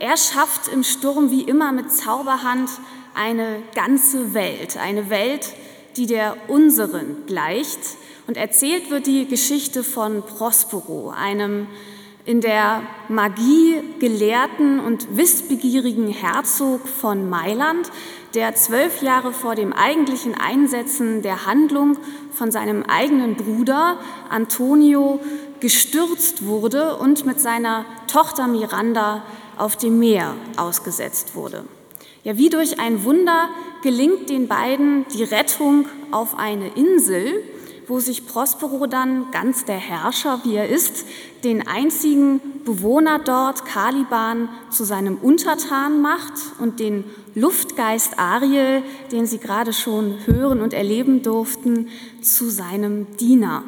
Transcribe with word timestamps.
Er 0.00 0.16
schafft 0.16 0.68
im 0.68 0.84
Sturm 0.84 1.30
wie 1.32 1.42
immer 1.42 1.72
mit 1.72 1.92
Zauberhand 1.92 2.70
eine 3.14 3.62
ganze 3.74 4.32
Welt, 4.32 4.76
eine 4.76 5.10
Welt, 5.10 5.52
die 5.96 6.06
der 6.06 6.36
unseren 6.46 7.26
gleicht. 7.26 7.80
Und 8.28 8.36
erzählt 8.36 8.90
wird 8.90 9.08
die 9.08 9.26
Geschichte 9.26 9.82
von 9.82 10.22
Prospero, 10.22 11.10
einem 11.10 11.66
in 12.24 12.40
der 12.40 12.82
Magie 13.08 13.80
gelehrten 13.98 14.78
und 14.78 15.16
wissbegierigen 15.16 16.08
Herzog 16.08 16.86
von 16.86 17.28
Mailand, 17.28 17.90
der 18.34 18.54
zwölf 18.54 19.02
Jahre 19.02 19.32
vor 19.32 19.56
dem 19.56 19.72
eigentlichen 19.72 20.36
Einsetzen 20.36 21.22
der 21.22 21.46
Handlung 21.46 21.96
von 22.30 22.52
seinem 22.52 22.84
eigenen 22.84 23.34
Bruder 23.34 23.98
Antonio 24.28 25.18
gestürzt 25.58 26.46
wurde 26.46 26.96
und 26.98 27.26
mit 27.26 27.40
seiner 27.40 27.84
Tochter 28.06 28.46
Miranda 28.46 29.24
auf 29.58 29.76
dem 29.76 29.98
Meer 29.98 30.34
ausgesetzt 30.56 31.34
wurde. 31.34 31.64
Ja, 32.24 32.36
wie 32.36 32.50
durch 32.50 32.80
ein 32.80 33.04
Wunder 33.04 33.48
gelingt 33.82 34.28
den 34.28 34.48
beiden 34.48 35.06
die 35.14 35.22
Rettung 35.22 35.86
auf 36.10 36.38
eine 36.38 36.68
Insel, 36.74 37.42
wo 37.86 38.00
sich 38.00 38.26
Prospero 38.26 38.86
dann, 38.86 39.30
ganz 39.30 39.64
der 39.64 39.78
Herrscher, 39.78 40.40
wie 40.44 40.56
er 40.56 40.68
ist, 40.68 41.06
den 41.42 41.66
einzigen 41.66 42.40
Bewohner 42.64 43.18
dort, 43.18 43.64
Caliban, 43.64 44.50
zu 44.70 44.84
seinem 44.84 45.16
Untertan 45.16 46.02
macht 46.02 46.34
und 46.58 46.80
den 46.80 47.04
Luftgeist 47.34 48.18
Ariel, 48.18 48.82
den 49.10 49.24
Sie 49.24 49.38
gerade 49.38 49.72
schon 49.72 50.26
hören 50.26 50.60
und 50.60 50.74
erleben 50.74 51.22
durften, 51.22 51.88
zu 52.20 52.50
seinem 52.50 53.16
Diener. 53.16 53.62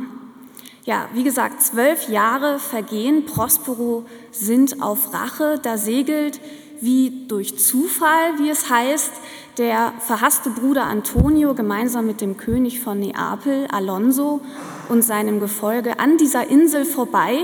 Ja, 0.85 1.09
wie 1.13 1.25
gesagt, 1.25 1.63
zwölf 1.63 2.09
Jahre 2.09 2.59
vergehen, 2.59 3.27
Prospero 3.27 4.07
sind 4.33 4.83
auf 4.83 5.13
Rache, 5.13 5.61
da 5.63 5.77
segelt 5.77 6.41
wie 6.81 7.27
durch 7.29 7.59
Zufall, 7.59 8.39
wie 8.39 8.49
es 8.49 8.71
heißt, 8.71 9.13
der 9.59 9.93
verhasste 9.99 10.49
Bruder 10.49 10.85
Antonio 10.85 11.55
gemeinsam 11.55 12.07
mit 12.07 12.23
dem 12.23 12.39
König 12.39 12.81
von 12.81 12.99
Neapel, 12.99 13.67
Alonso, 13.71 14.41
und 14.89 15.03
seinem 15.03 15.39
Gefolge 15.39 15.99
an 16.01 16.17
dieser 16.17 16.49
Insel 16.49 16.87
vorbei 16.87 17.41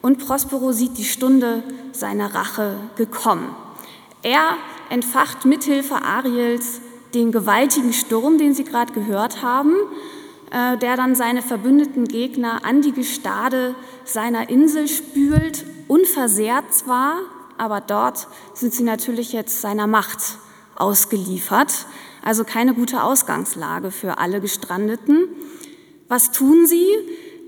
und 0.00 0.24
Prospero 0.24 0.70
sieht 0.70 0.98
die 0.98 1.04
Stunde 1.04 1.64
seiner 1.90 2.32
Rache 2.32 2.76
gekommen. 2.94 3.54
Er 4.22 4.56
entfacht 4.88 5.44
mithilfe 5.44 5.96
Ariels 5.96 6.80
den 7.12 7.32
gewaltigen 7.32 7.92
Sturm, 7.92 8.38
den 8.38 8.54
Sie 8.54 8.62
gerade 8.62 8.92
gehört 8.92 9.42
haben, 9.42 9.74
der 10.52 10.96
dann 10.96 11.14
seine 11.14 11.42
verbündeten 11.42 12.06
Gegner 12.06 12.64
an 12.64 12.82
die 12.82 12.92
Gestade 12.92 13.74
seiner 14.04 14.48
Insel 14.48 14.88
spült, 14.88 15.64
unversehrt 15.88 16.72
zwar, 16.72 17.18
aber 17.58 17.80
dort 17.80 18.28
sind 18.54 18.72
sie 18.72 18.84
natürlich 18.84 19.32
jetzt 19.32 19.60
seiner 19.60 19.86
Macht 19.86 20.38
ausgeliefert. 20.76 21.86
Also 22.22 22.44
keine 22.44 22.74
gute 22.74 23.02
Ausgangslage 23.02 23.90
für 23.90 24.18
alle 24.18 24.40
Gestrandeten. 24.40 25.28
Was 26.08 26.32
tun 26.32 26.66
sie? 26.66 26.86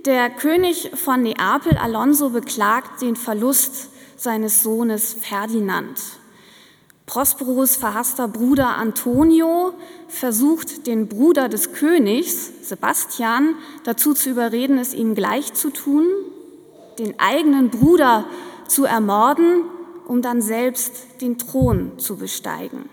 Der 0.05 0.31
König 0.31 0.93
von 0.95 1.23
Neapel, 1.23 1.77
Alonso, 1.77 2.31
beklagt 2.31 3.03
den 3.03 3.17
Verlust 3.17 3.91
seines 4.17 4.62
Sohnes 4.62 5.15
Ferdinand. 5.15 6.01
Prosperos 7.09 7.77
verhasster 7.77 8.28
Bruder 8.28 8.77
Antonio 8.77 9.73
versucht, 10.09 10.87
den 10.87 11.09
Bruder 11.09 11.48
des 11.48 11.73
Königs, 11.73 12.53
Sebastian, 12.62 13.55
dazu 13.83 14.12
zu 14.12 14.28
überreden, 14.28 14.77
es 14.77 14.92
ihm 14.92 15.15
gleich 15.15 15.55
zu 15.55 15.70
tun, 15.70 16.05
den 16.98 17.19
eigenen 17.19 17.70
Bruder 17.70 18.27
zu 18.69 18.84
ermorden, 18.84 19.65
um 20.06 20.20
dann 20.20 20.42
selbst 20.42 21.20
den 21.23 21.39
Thron 21.39 21.98
zu 21.98 22.17
besteigen. 22.17 22.91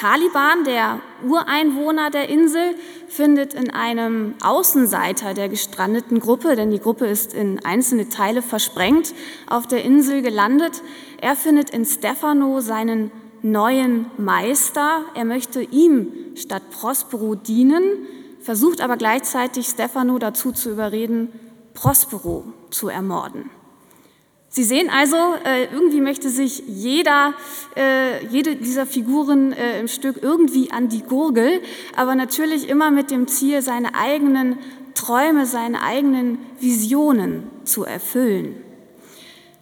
Caliban, 0.00 0.64
der 0.64 1.00
Ureinwohner 1.28 2.08
der 2.08 2.30
Insel, 2.30 2.74
findet 3.06 3.52
in 3.52 3.68
einem 3.68 4.34
Außenseiter 4.42 5.34
der 5.34 5.50
gestrandeten 5.50 6.20
Gruppe, 6.20 6.56
denn 6.56 6.70
die 6.70 6.80
Gruppe 6.80 7.04
ist 7.04 7.34
in 7.34 7.62
einzelne 7.66 8.08
Teile 8.08 8.40
versprengt, 8.40 9.12
auf 9.46 9.66
der 9.66 9.84
Insel 9.84 10.22
gelandet. 10.22 10.82
Er 11.20 11.36
findet 11.36 11.68
in 11.68 11.84
Stefano 11.84 12.60
seinen 12.60 13.10
neuen 13.42 14.06
Meister. 14.16 15.04
Er 15.14 15.26
möchte 15.26 15.60
ihm 15.60 16.08
statt 16.34 16.62
Prospero 16.70 17.34
dienen, 17.34 17.82
versucht 18.40 18.80
aber 18.80 18.96
gleichzeitig 18.96 19.66
Stefano 19.66 20.18
dazu 20.18 20.52
zu 20.52 20.70
überreden, 20.70 21.28
Prospero 21.74 22.44
zu 22.70 22.88
ermorden. 22.88 23.50
Sie 24.52 24.64
sehen 24.64 24.90
also, 24.90 25.16
äh, 25.44 25.72
irgendwie 25.72 26.00
möchte 26.00 26.28
sich 26.28 26.64
jeder, 26.66 27.34
äh, 27.76 28.26
jede 28.26 28.56
dieser 28.56 28.84
Figuren 28.84 29.52
äh, 29.52 29.78
im 29.78 29.86
Stück 29.86 30.16
irgendwie 30.22 30.72
an 30.72 30.88
die 30.88 31.02
Gurgel, 31.02 31.60
aber 31.94 32.16
natürlich 32.16 32.68
immer 32.68 32.90
mit 32.90 33.12
dem 33.12 33.28
Ziel, 33.28 33.62
seine 33.62 33.94
eigenen 33.94 34.58
Träume, 34.96 35.46
seine 35.46 35.82
eigenen 35.82 36.38
Visionen 36.58 37.44
zu 37.62 37.84
erfüllen. 37.84 38.56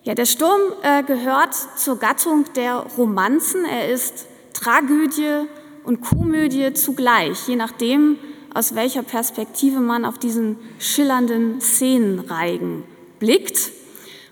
Ja, 0.04 0.14
der 0.14 0.24
Sturm 0.24 0.60
gehört 1.06 1.54
zur 1.76 1.98
Gattung 1.98 2.46
der 2.56 2.76
Romanzen. 2.96 3.66
Er 3.66 3.90
ist 3.90 4.26
Tragödie 4.54 5.46
und 5.84 6.00
Komödie 6.00 6.72
zugleich, 6.72 7.46
je 7.46 7.56
nachdem, 7.56 8.16
aus 8.54 8.74
welcher 8.74 9.02
Perspektive 9.02 9.80
man 9.80 10.06
auf 10.06 10.16
diesen 10.18 10.56
schillernden 10.78 11.60
Szenenreigen 11.60 12.84
blickt. 13.18 13.70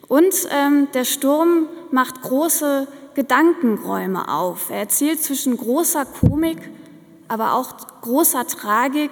Und 0.08 0.34
ähm, 0.50 0.88
der 0.94 1.04
Sturm 1.04 1.68
macht 1.90 2.22
große 2.22 2.86
Gedankenräume 3.14 4.28
auf. 4.28 4.70
Er 4.70 4.80
erzählt 4.80 5.22
zwischen 5.22 5.56
großer 5.56 6.04
Komik, 6.04 6.58
aber 7.28 7.54
auch 7.54 7.74
großer 8.02 8.46
Tragik 8.46 9.10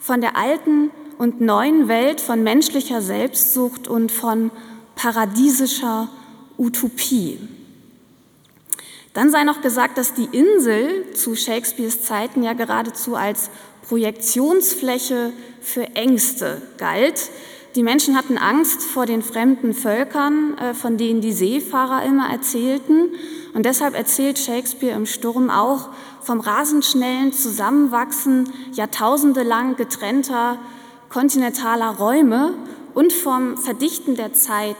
von 0.00 0.20
der 0.20 0.36
alten 0.36 0.90
und 1.18 1.40
neuen 1.40 1.88
Welt, 1.88 2.20
von 2.20 2.42
menschlicher 2.42 3.00
Selbstsucht 3.00 3.88
und 3.88 4.12
von 4.12 4.50
paradiesischer 4.96 6.08
Utopie. 6.58 7.38
Dann 9.12 9.30
sei 9.30 9.44
noch 9.44 9.62
gesagt, 9.62 9.96
dass 9.96 10.12
die 10.14 10.28
Insel 10.32 11.12
zu 11.14 11.36
Shakespeares 11.36 12.02
Zeiten 12.02 12.42
ja 12.42 12.52
geradezu 12.52 13.14
als 13.14 13.48
Projektionsfläche 13.88 15.32
für 15.60 15.84
Ängste 15.94 16.60
galt, 16.78 17.30
die 17.74 17.82
Menschen 17.82 18.16
hatten 18.16 18.38
Angst 18.38 18.82
vor 18.82 19.04
den 19.04 19.22
fremden 19.22 19.74
Völkern, 19.74 20.56
äh, 20.58 20.74
von 20.74 20.96
denen 20.96 21.20
die 21.20 21.32
Seefahrer 21.32 22.04
immer 22.04 22.30
erzählten. 22.30 23.10
Und 23.52 23.66
deshalb 23.66 23.94
erzählt 23.94 24.38
Shakespeare 24.38 24.96
im 24.96 25.06
Sturm 25.06 25.50
auch 25.50 25.88
vom 26.20 26.40
rasend 26.40 26.84
schnellen 26.84 27.32
Zusammenwachsen 27.32 28.50
jahrtausendelang 28.72 29.76
getrennter 29.76 30.58
kontinentaler 31.08 31.90
Räume 31.90 32.54
und 32.94 33.12
vom 33.12 33.56
Verdichten 33.56 34.16
der 34.16 34.32
Zeit 34.32 34.76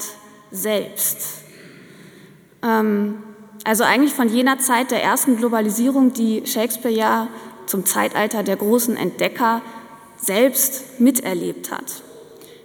selbst. 0.50 1.42
Ähm, 2.62 3.22
also 3.64 3.82
eigentlich 3.84 4.14
von 4.14 4.28
jener 4.28 4.58
Zeit 4.58 4.90
der 4.90 5.02
ersten 5.02 5.36
Globalisierung, 5.36 6.12
die 6.12 6.46
Shakespeare 6.46 6.94
ja 6.94 7.28
zum 7.66 7.86
Zeitalter 7.86 8.42
der 8.42 8.56
großen 8.56 8.96
Entdecker 8.96 9.62
selbst 10.16 11.00
miterlebt 11.00 11.72
hat. 11.72 12.02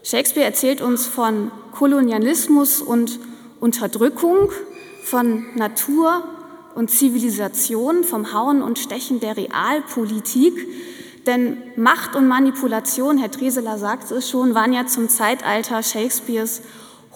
Shakespeare 0.04 0.46
erzählt 0.46 0.82
uns 0.82 1.06
von 1.06 1.52
Kolonialismus 1.74 2.82
und 2.82 3.20
Unterdrückung, 3.60 4.52
von 5.04 5.46
Natur 5.56 6.24
und 6.76 6.90
Zivilisation, 6.90 8.04
vom 8.04 8.34
Hauen 8.34 8.62
und 8.62 8.80
Stechen 8.80 9.20
der 9.20 9.36
Realpolitik. 9.36 10.68
Denn 11.26 11.58
Macht 11.76 12.16
und 12.16 12.28
Manipulation, 12.28 13.18
Herr 13.18 13.32
Treseler 13.32 13.78
sagt 13.78 14.12
es 14.12 14.30
schon, 14.30 14.56
waren 14.56 14.72
ja 14.72 14.88
zum 14.88 15.10
Zeitalter 15.10 15.84
Shakespeares 15.84 16.62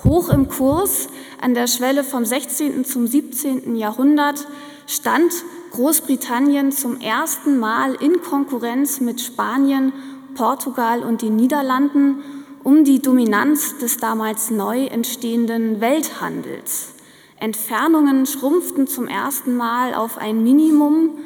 hoch 0.04 0.30
im 0.30 0.50
Kurs. 0.50 1.08
An 1.40 1.54
der 1.54 1.68
Schwelle 1.68 2.04
vom 2.04 2.26
16. 2.26 2.84
zum 2.84 3.08
17. 3.08 3.76
Jahrhundert 3.76 4.46
stand 4.88 5.32
Großbritannien 5.72 6.72
zum 6.72 7.00
ersten 7.00 7.58
Mal 7.58 7.96
in 7.96 8.22
Konkurrenz 8.22 9.00
mit 9.00 9.22
Spanien, 9.22 9.94
Portugal 10.36 11.02
und 11.02 11.22
den 11.22 11.36
Niederlanden 11.36 12.43
um 12.64 12.84
die 12.84 13.02
Dominanz 13.02 13.78
des 13.78 13.98
damals 13.98 14.52
neu 14.52 14.86
entstehenden 14.86 15.82
Welthandels. 15.82 16.94
Entfernungen 17.40 18.26
schrumpften 18.26 18.88
zum 18.88 19.08
ersten 19.08 19.56
Mal 19.56 19.94
auf 19.94 20.18
ein 20.18 20.44
Minimum, 20.44 21.18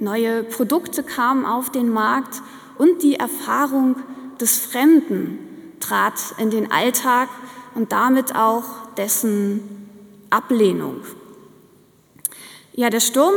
neue 0.00 0.42
Produkte 0.42 1.02
kamen 1.02 1.46
auf 1.46 1.70
den 1.70 1.90
Markt 1.90 2.42
und 2.78 3.02
die 3.02 3.14
Erfahrung 3.14 3.96
des 4.40 4.58
Fremden 4.58 5.38
trat 5.78 6.34
in 6.38 6.50
den 6.50 6.72
Alltag 6.72 7.28
und 7.74 7.92
damit 7.92 8.34
auch 8.34 8.64
dessen 8.96 9.60
Ablehnung. 10.30 11.02
Ja, 12.72 12.90
der 12.90 13.00
Sturm, 13.00 13.34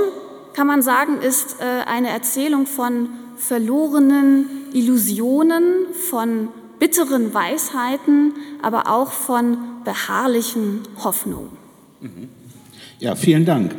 kann 0.53 0.67
man 0.67 0.81
sagen, 0.81 1.19
ist 1.21 1.57
äh, 1.59 1.83
eine 1.85 2.09
Erzählung 2.09 2.67
von 2.67 3.09
verlorenen 3.35 4.69
Illusionen, 4.73 5.87
von 6.09 6.49
bitteren 6.79 7.33
Weisheiten, 7.33 8.33
aber 8.61 8.87
auch 8.87 9.11
von 9.11 9.57
beharrlichen 9.83 10.81
Hoffnungen. 11.03 11.63
Ja, 12.99 13.15
vielen 13.15 13.45
Dank, 13.45 13.75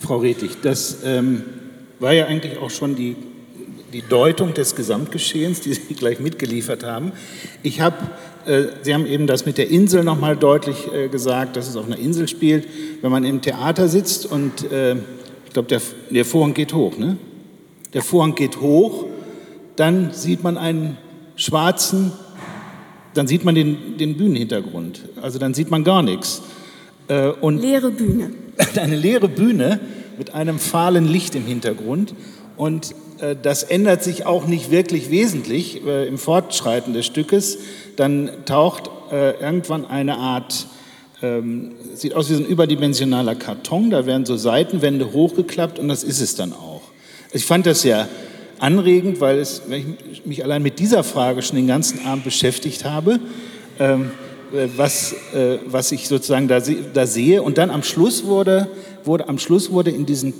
Frau 0.00 0.18
Rettig. 0.18 0.58
Das 0.62 0.98
ähm, 1.04 1.42
war 1.98 2.12
ja 2.12 2.26
eigentlich 2.26 2.58
auch 2.58 2.70
schon 2.70 2.94
die, 2.94 3.16
die 3.92 4.02
Deutung 4.02 4.54
des 4.54 4.74
Gesamtgeschehens, 4.74 5.60
die 5.60 5.74
Sie 5.74 5.94
gleich 5.98 6.20
mitgeliefert 6.20 6.84
haben. 6.84 7.12
Ich 7.62 7.80
habe, 7.80 7.96
äh, 8.46 8.64
Sie 8.82 8.94
haben 8.94 9.06
eben 9.06 9.26
das 9.26 9.46
mit 9.46 9.58
der 9.58 9.70
Insel 9.70 10.04
nochmal 10.04 10.36
deutlich 10.36 10.92
äh, 10.92 11.08
gesagt, 11.08 11.56
dass 11.56 11.68
es 11.68 11.76
auf 11.76 11.86
einer 11.86 11.98
Insel 11.98 12.28
spielt. 12.28 12.66
Wenn 13.02 13.10
man 13.10 13.24
im 13.24 13.40
Theater 13.40 13.88
sitzt 13.88 14.26
und 14.26 14.70
äh, 14.70 14.96
ich 15.46 15.52
glaube, 15.52 15.68
der, 15.68 15.80
der 16.10 16.24
Vorhang 16.24 16.54
geht 16.54 16.74
hoch, 16.74 16.98
ne? 16.98 17.16
Der 17.94 18.02
Vorhang 18.02 18.34
geht 18.34 18.60
hoch, 18.60 19.06
dann 19.76 20.12
sieht 20.12 20.42
man 20.42 20.58
einen 20.58 20.98
schwarzen, 21.36 22.12
dann 23.16 23.26
sieht 23.26 23.44
man 23.44 23.54
den, 23.54 23.96
den 23.98 24.16
Bühnenhintergrund. 24.16 25.00
Also 25.22 25.38
dann 25.38 25.54
sieht 25.54 25.70
man 25.70 25.84
gar 25.84 26.02
nichts. 26.02 26.42
Äh, 27.08 27.28
und 27.28 27.58
leere 27.58 27.90
Bühne. 27.90 28.30
Eine 28.76 28.96
leere 28.96 29.28
Bühne 29.28 29.80
mit 30.18 30.34
einem 30.34 30.58
fahlen 30.58 31.06
Licht 31.06 31.34
im 31.34 31.46
Hintergrund. 31.46 32.14
Und 32.56 32.94
äh, 33.20 33.34
das 33.40 33.62
ändert 33.62 34.02
sich 34.02 34.26
auch 34.26 34.46
nicht 34.46 34.70
wirklich 34.70 35.10
wesentlich 35.10 35.84
äh, 35.86 36.06
im 36.06 36.18
Fortschreiten 36.18 36.92
des 36.92 37.06
Stückes. 37.06 37.58
Dann 37.96 38.30
taucht 38.44 38.90
irgendwann 39.08 39.84
eine 39.86 40.16
Art, 40.18 40.66
ähm, 41.22 41.76
sieht 41.94 42.14
aus 42.14 42.28
wie 42.28 42.34
so 42.34 42.42
ein 42.42 42.46
überdimensionaler 42.46 43.36
Karton, 43.36 43.90
da 43.90 44.04
werden 44.04 44.26
so 44.26 44.36
Seitenwände 44.36 45.12
hochgeklappt 45.12 45.78
und 45.78 45.86
das 45.86 46.02
ist 46.02 46.20
es 46.20 46.34
dann 46.34 46.52
auch. 46.52 46.82
Ich 47.32 47.44
fand 47.44 47.66
das 47.66 47.82
sehr 47.82 48.08
anregend, 48.58 49.20
weil 49.20 49.38
es, 49.38 49.62
wenn 49.68 49.96
ich 50.10 50.26
mich 50.26 50.44
allein 50.44 50.62
mit 50.62 50.78
dieser 50.78 51.04
Frage 51.04 51.42
schon 51.42 51.56
den 51.56 51.66
ganzen 51.66 52.04
Abend 52.06 52.24
beschäftigt 52.24 52.84
habe, 52.84 53.20
ähm, 53.78 54.10
äh, 54.52 54.68
was, 54.76 55.12
äh, 55.34 55.58
was 55.66 55.92
ich 55.92 56.08
sozusagen 56.08 56.48
da, 56.48 56.60
da, 56.60 57.06
sehe. 57.06 57.42
Und 57.42 57.58
dann 57.58 57.70
am 57.70 57.82
Schluss 57.82 58.24
wurde, 58.24 58.68
wurde, 59.04 59.28
am 59.28 59.38
Schluss 59.38 59.70
wurde 59.70 59.90
in, 59.90 60.06
diesen, 60.06 60.34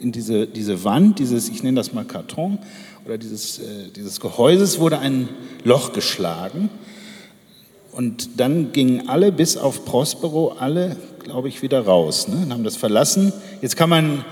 in 0.00 0.12
diese, 0.12 0.46
diese 0.46 0.84
Wand, 0.84 1.18
dieses, 1.18 1.48
ich 1.48 1.62
nenne 1.62 1.76
das 1.76 1.92
mal 1.92 2.04
Karton, 2.04 2.58
oder 3.04 3.18
dieses, 3.18 3.58
äh, 3.58 3.62
dieses 3.94 4.20
Gehäuses 4.20 4.78
wurde 4.78 4.98
ein 4.98 5.28
Loch 5.64 5.92
geschlagen. 5.92 6.70
Und 7.92 8.38
dann 8.38 8.72
gingen 8.72 9.08
alle, 9.08 9.32
bis 9.32 9.56
auf 9.56 9.84
Prospero, 9.84 10.54
alle, 10.58 10.96
glaube 11.24 11.48
ich, 11.48 11.62
wieder 11.62 11.80
raus. 11.80 12.28
Ne? 12.28 12.36
Und 12.44 12.52
haben 12.52 12.64
das 12.64 12.76
verlassen. 12.76 13.32
Jetzt 13.60 13.76
kann 13.76 13.90
man 13.90 14.24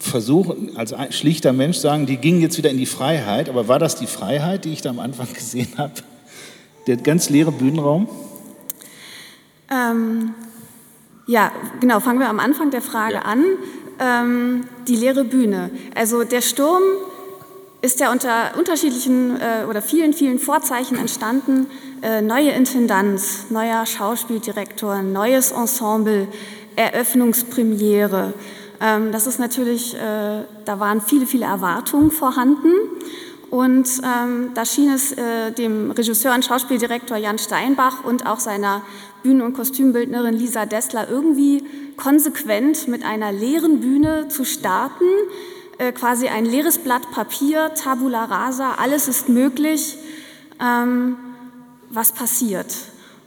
versuchen, 0.00 0.76
als 0.76 0.94
schlichter 1.10 1.52
Mensch 1.52 1.78
sagen, 1.78 2.06
die 2.06 2.16
gingen 2.16 2.40
jetzt 2.40 2.58
wieder 2.58 2.70
in 2.70 2.78
die 2.78 2.86
Freiheit. 2.86 3.48
Aber 3.48 3.68
war 3.68 3.78
das 3.78 3.96
die 3.96 4.06
Freiheit, 4.06 4.64
die 4.64 4.72
ich 4.72 4.82
da 4.82 4.90
am 4.90 4.98
Anfang 4.98 5.28
gesehen 5.34 5.68
habe? 5.76 5.92
Der 6.86 6.96
ganz 6.96 7.28
leere 7.30 7.52
Bühnenraum? 7.52 8.08
Ähm, 9.70 10.34
ja, 11.26 11.52
genau, 11.80 12.00
fangen 12.00 12.18
wir 12.18 12.28
am 12.28 12.40
Anfang 12.40 12.70
der 12.70 12.82
Frage 12.82 13.14
ja. 13.14 13.22
an. 13.22 13.44
Ähm, 14.00 14.64
die 14.88 14.96
leere 14.96 15.24
Bühne. 15.24 15.70
Also 15.94 16.24
der 16.24 16.40
Sturm 16.40 16.82
ist 17.82 18.00
ja 18.00 18.10
unter 18.10 18.56
unterschiedlichen 18.58 19.38
äh, 19.40 19.64
oder 19.68 19.82
vielen, 19.82 20.12
vielen 20.12 20.38
Vorzeichen 20.38 20.98
entstanden. 20.98 21.66
Äh, 22.02 22.22
neue 22.22 22.50
Intendanz, 22.50 23.46
neuer 23.50 23.84
Schauspieldirektor, 23.86 25.02
neues 25.02 25.52
Ensemble, 25.52 26.28
Eröffnungspremiere. 26.76 28.32
Ähm, 28.80 29.12
das 29.12 29.26
ist 29.26 29.38
natürlich, 29.38 29.94
äh, 29.94 30.44
da 30.64 30.80
waren 30.80 31.00
viele, 31.00 31.26
viele 31.26 31.46
Erwartungen 31.46 32.10
vorhanden. 32.10 32.72
Und 33.50 33.88
ähm, 34.04 34.50
da 34.54 34.64
schien 34.64 34.90
es 34.90 35.12
äh, 35.12 35.50
dem 35.50 35.90
Regisseur 35.90 36.34
und 36.34 36.44
Schauspieldirektor 36.44 37.16
Jan 37.16 37.38
Steinbach 37.38 38.04
und 38.04 38.24
auch 38.24 38.38
seiner 38.38 38.82
Bühnen- 39.24 39.42
und 39.42 39.54
Kostümbildnerin 39.54 40.34
Lisa 40.34 40.66
Dessler 40.66 41.08
irgendwie 41.10 41.64
konsequent 41.96 42.86
mit 42.86 43.04
einer 43.04 43.32
leeren 43.32 43.80
Bühne 43.80 44.28
zu 44.28 44.44
starten, 44.44 45.04
äh, 45.78 45.90
quasi 45.90 46.28
ein 46.28 46.44
leeres 46.44 46.78
Blatt 46.78 47.10
Papier, 47.10 47.72
Tabula 47.74 48.24
rasa, 48.24 48.76
alles 48.78 49.08
ist 49.08 49.28
möglich, 49.28 49.96
ähm, 50.60 51.16
was 51.90 52.12
passiert. 52.12 52.72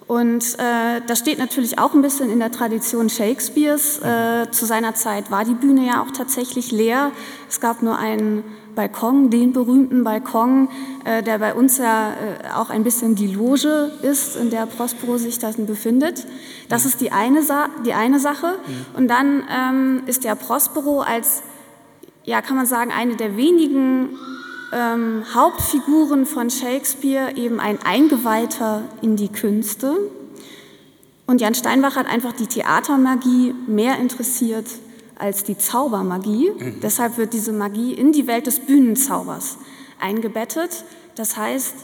Und 0.08 0.58
äh, 0.60 1.02
das 1.08 1.20
steht 1.20 1.40
natürlich 1.40 1.80
auch 1.80 1.94
ein 1.94 2.02
bisschen 2.02 2.30
in 2.30 2.40
der 2.40 2.52
Tradition 2.52 3.10
Shakespeares. 3.10 4.00
Äh, 4.00 4.52
zu 4.52 4.66
seiner 4.66 4.96
Zeit 4.96 5.32
war 5.32 5.46
die 5.46 5.54
Bühne 5.54 5.88
ja 5.88 6.04
auch 6.04 6.12
tatsächlich 6.12 6.72
leer. 6.72 7.12
Es 7.50 7.62
gab 7.62 7.82
nur 7.82 7.98
einen 7.98 8.44
Balkon, 8.76 9.30
den 9.30 9.54
berühmten 9.54 10.04
Balkon, 10.04 10.68
äh, 11.06 11.24
der 11.24 11.40
bei 11.40 11.54
uns 11.54 11.78
ja 11.78 12.12
äh, 12.12 12.54
auch 12.56 12.70
ein 12.70 12.84
bisschen 12.84 13.16
die 13.16 13.28
Loge 13.28 13.92
ist, 14.02 14.36
in 14.36 14.50
der 14.50 14.66
Prospero 14.66 15.18
sich 15.18 15.40
dann 15.40 15.66
befindet. 15.66 16.26
Das 16.70 16.86
ist 16.86 17.00
die 17.00 17.12
eine, 17.12 17.44
Sa 17.44 17.70
die 17.86 17.94
eine 17.94 18.20
Sache. 18.20 18.56
Und 18.98 19.08
dann 19.08 19.44
ähm, 19.50 20.04
ist 20.08 20.24
der 20.24 20.36
Prospero 20.36 21.02
als, 21.02 21.44
ja, 22.24 22.42
kann 22.42 22.58
man 22.58 22.66
sagen, 22.66 22.92
eine 22.92 23.16
der 23.16 23.38
wenigen 23.38 24.18
ähm, 24.74 25.24
Hauptfiguren 25.34 26.26
von 26.26 26.50
Shakespeare 26.50 27.36
eben 27.36 27.60
ein 27.60 27.80
Eingeweihter 27.84 28.84
in 29.02 29.16
die 29.16 29.30
Künste. 29.30 29.98
Und 31.26 31.42
Jan 31.42 31.56
Steinbach 31.56 31.96
hat 31.96 32.08
einfach 32.08 32.34
die 32.34 32.48
Theatermagie 32.48 33.54
mehr 33.68 33.98
interessiert 34.00 34.66
als 35.18 35.44
die 35.44 35.58
Zaubermagie. 35.58 36.52
Mhm. 36.52 36.80
Deshalb 36.82 37.18
wird 37.18 37.34
diese 37.34 37.54
Magie 37.54 37.94
in 37.94 38.12
die 38.12 38.28
Welt 38.28 38.48
des 38.48 38.60
Bühnenzaubers 38.60 39.58
eingebettet. 40.00 40.84
Das 41.16 41.38
heißt, 41.38 41.76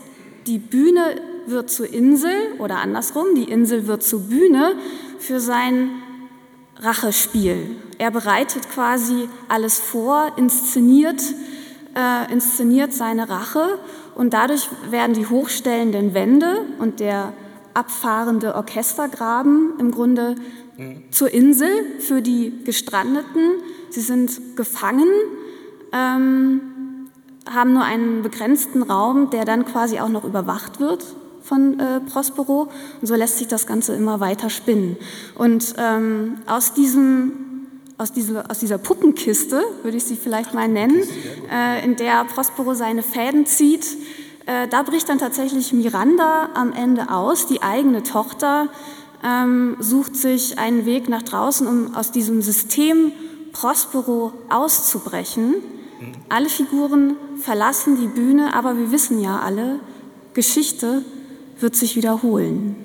die 0.48 0.58
Bühne 0.58 1.22
wird 1.46 1.70
zur 1.70 1.92
Insel 1.92 2.34
oder 2.60 2.78
andersrum, 2.78 3.28
die 3.36 3.44
Insel 3.44 3.88
wird 3.88 4.04
zur 4.04 4.22
Bühne 4.22 4.76
für 5.20 5.40
sein 5.40 5.90
Rachespiel. 6.78 7.76
Er 7.98 8.12
bereitet 8.12 8.70
quasi 8.70 9.28
alles 9.48 9.80
vor, 9.80 10.32
inszeniert, 10.38 11.22
äh, 11.96 12.32
inszeniert 12.32 12.94
seine 12.94 13.30
Rache 13.30 13.80
und 14.16 14.34
dadurch 14.34 14.70
werden 14.90 15.14
die 15.14 15.28
hochstellenden 15.28 16.14
Wände 16.14 16.66
und 16.80 17.00
der 17.00 17.34
abfahrende 17.74 18.56
Orchestergraben 18.56 19.74
im 19.80 19.92
Grunde 19.92 20.36
zur 21.12 21.34
Insel 21.34 21.70
für 22.00 22.22
die 22.22 22.64
Gestrandeten. 22.64 23.62
Sie 23.90 24.02
sind 24.02 24.56
gefangen, 24.56 25.10
ähm, 25.92 26.62
haben 27.50 27.74
nur 27.74 27.84
einen 27.84 28.22
begrenzten 28.22 28.84
Raum, 28.84 29.30
der 29.30 29.46
dann 29.46 29.66
quasi 29.66 30.00
auch 30.00 30.10
noch 30.10 30.24
überwacht 30.24 30.80
wird 30.80 31.04
von 31.42 31.80
äh, 31.80 32.00
Prospero. 32.00 32.70
Und 33.02 33.08
so 33.08 33.16
lässt 33.16 33.40
sich 33.40 33.48
das 33.48 33.68
Ganze 33.68 33.96
immer 33.96 34.20
weiter 34.20 34.50
spinnen. 34.50 34.98
Und 35.36 35.74
ähm, 35.78 36.36
aus, 36.46 36.74
diesem, 36.74 37.49
aus, 38.00 38.12
diese, 38.12 38.50
aus 38.50 38.60
dieser 38.60 38.78
Puppenkiste, 38.78 39.62
würde 39.84 39.98
ich 39.98 40.06
sie 40.06 40.16
vielleicht 40.16 40.54
mal 40.54 40.68
nennen, 40.68 41.04
äh, 41.52 41.84
in 41.84 41.96
der 41.98 42.26
Prospero 42.26 42.74
seine 42.74 43.04
Fäden 43.04 43.46
zieht, 43.46 43.86
äh, 44.46 44.68
da 44.68 44.82
bricht 44.84 45.10
dann 45.10 45.20
tatsächlich 45.20 45.74
Miranda 45.74 46.50
am 46.56 46.74
Ende 46.74 47.12
aus, 47.12 47.46
die 47.46 47.62
eigene 47.62 48.02
Tochter, 48.02 48.70
ähm, 49.24 49.76
sucht 49.80 50.16
sich 50.16 50.58
einen 50.58 50.86
Weg 50.86 51.10
nach 51.10 51.22
draußen, 51.22 51.68
um 51.68 51.94
aus 51.94 52.12
diesem 52.12 52.42
System 52.42 53.12
Prospero 53.52 54.32
auszubrechen. 54.50 55.56
Alle 56.30 56.48
Figuren 56.48 57.18
verlassen 57.42 57.98
die 58.00 58.08
Bühne, 58.08 58.54
aber 58.54 58.78
wir 58.78 58.92
wissen 58.92 59.22
ja 59.22 59.40
alle, 59.40 59.82
Geschichte 60.34 61.04
wird 61.60 61.76
sich 61.76 61.98
wiederholen. 61.98 62.76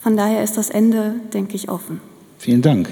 Von 0.00 0.16
daher 0.16 0.44
ist 0.44 0.56
das 0.56 0.70
Ende, 0.70 1.16
denke 1.34 1.56
ich, 1.56 1.68
offen. 1.68 2.00
Vielen 2.38 2.62
Dank. 2.62 2.88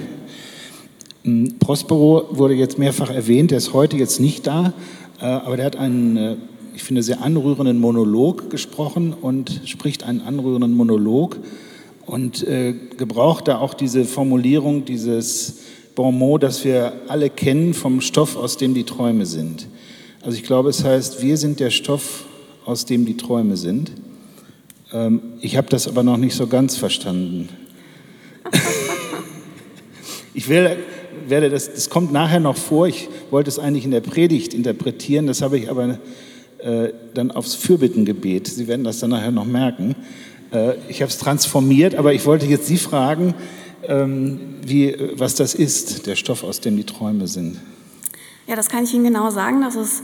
Hm, 1.24 1.58
Prospero 1.58 2.28
wurde 2.32 2.52
jetzt 2.52 2.78
mehrfach 2.78 3.10
erwähnt, 3.10 3.50
er 3.50 3.58
ist 3.58 3.72
heute 3.72 3.96
jetzt 3.96 4.20
nicht 4.20 4.46
da, 4.46 4.74
äh, 5.20 5.24
aber 5.24 5.56
der 5.56 5.64
hat 5.64 5.76
einen, 5.76 6.16
äh, 6.18 6.36
ich 6.74 6.82
finde, 6.82 7.02
sehr 7.02 7.22
anrührenden 7.22 7.80
Monolog 7.80 8.50
gesprochen 8.50 9.14
und 9.18 9.62
spricht 9.64 10.02
einen 10.04 10.20
anrührenden 10.20 10.74
Monolog 10.74 11.38
und 12.04 12.46
äh, 12.46 12.74
gebraucht 12.98 13.48
da 13.48 13.56
auch 13.58 13.72
diese 13.72 14.04
Formulierung, 14.04 14.84
dieses 14.84 15.60
Bon 15.94 16.14
mot, 16.14 16.42
das 16.42 16.62
wir 16.62 16.92
alle 17.08 17.30
kennen 17.30 17.72
vom 17.72 18.02
Stoff, 18.02 18.36
aus 18.36 18.58
dem 18.58 18.74
die 18.74 18.84
Träume 18.84 19.24
sind. 19.24 19.66
Also 20.20 20.36
ich 20.36 20.44
glaube, 20.44 20.68
es 20.68 20.84
heißt, 20.84 21.22
wir 21.22 21.38
sind 21.38 21.58
der 21.58 21.70
Stoff, 21.70 22.24
aus 22.66 22.84
dem 22.84 23.06
die 23.06 23.16
Träume 23.16 23.56
sind. 23.56 23.92
Ähm, 24.92 25.22
ich 25.40 25.56
habe 25.56 25.68
das 25.70 25.88
aber 25.88 26.02
noch 26.02 26.18
nicht 26.18 26.34
so 26.34 26.48
ganz 26.48 26.76
verstanden. 26.76 27.48
ich 30.34 30.50
will, 30.50 30.76
werde 31.28 31.50
das, 31.50 31.72
das 31.72 31.90
kommt 31.90 32.12
nachher 32.12 32.40
noch 32.40 32.56
vor. 32.56 32.86
Ich 32.86 33.08
wollte 33.30 33.48
es 33.48 33.58
eigentlich 33.58 33.84
in 33.84 33.90
der 33.90 34.00
Predigt 34.00 34.54
interpretieren, 34.54 35.26
das 35.26 35.42
habe 35.42 35.58
ich 35.58 35.70
aber 35.70 35.98
äh, 36.58 36.92
dann 37.14 37.30
aufs 37.30 37.54
Fürbittengebet. 37.54 38.48
Sie 38.48 38.68
werden 38.68 38.84
das 38.84 38.98
dann 38.98 39.10
nachher 39.10 39.30
noch 39.30 39.44
merken. 39.44 39.94
Äh, 40.52 40.74
ich 40.88 41.02
habe 41.02 41.10
es 41.10 41.18
transformiert, 41.18 41.94
aber 41.94 42.14
ich 42.14 42.24
wollte 42.24 42.46
jetzt 42.46 42.66
Sie 42.66 42.78
fragen, 42.78 43.34
ähm, 43.86 44.40
wie, 44.62 44.96
was 45.14 45.34
das 45.34 45.54
ist, 45.54 46.06
der 46.06 46.16
Stoff, 46.16 46.42
aus 46.42 46.60
dem 46.60 46.76
die 46.76 46.84
Träume 46.84 47.28
sind. 47.28 47.60
Ja, 48.46 48.56
das 48.56 48.68
kann 48.68 48.84
ich 48.84 48.94
Ihnen 48.94 49.04
genau 49.04 49.30
sagen. 49.30 49.62
Das 49.62 49.74
ist 49.74 50.02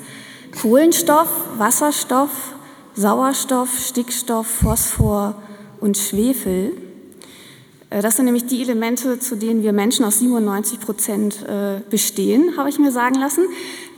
Kohlenstoff, 0.60 1.28
Wasserstoff, 1.58 2.54
Sauerstoff, 2.94 3.68
Stickstoff, 3.78 4.46
Phosphor 4.46 5.40
und 5.80 5.96
Schwefel. 5.96 6.72
Äh, 7.90 8.02
das 8.02 8.16
sind 8.16 8.24
nämlich 8.24 8.46
die 8.46 8.62
Elemente, 8.62 9.18
zu 9.18 9.36
denen 9.36 9.62
wir 9.62 9.72
Menschen 9.72 10.04
aus 10.04 10.20
97 10.20 10.80
Prozent 10.80 11.42
äh, 11.42 11.80
bestehen, 11.90 12.56
habe 12.56 12.68
ich 12.68 12.78
mir 12.78 12.92
sagen 12.92 13.16
lassen. 13.16 13.44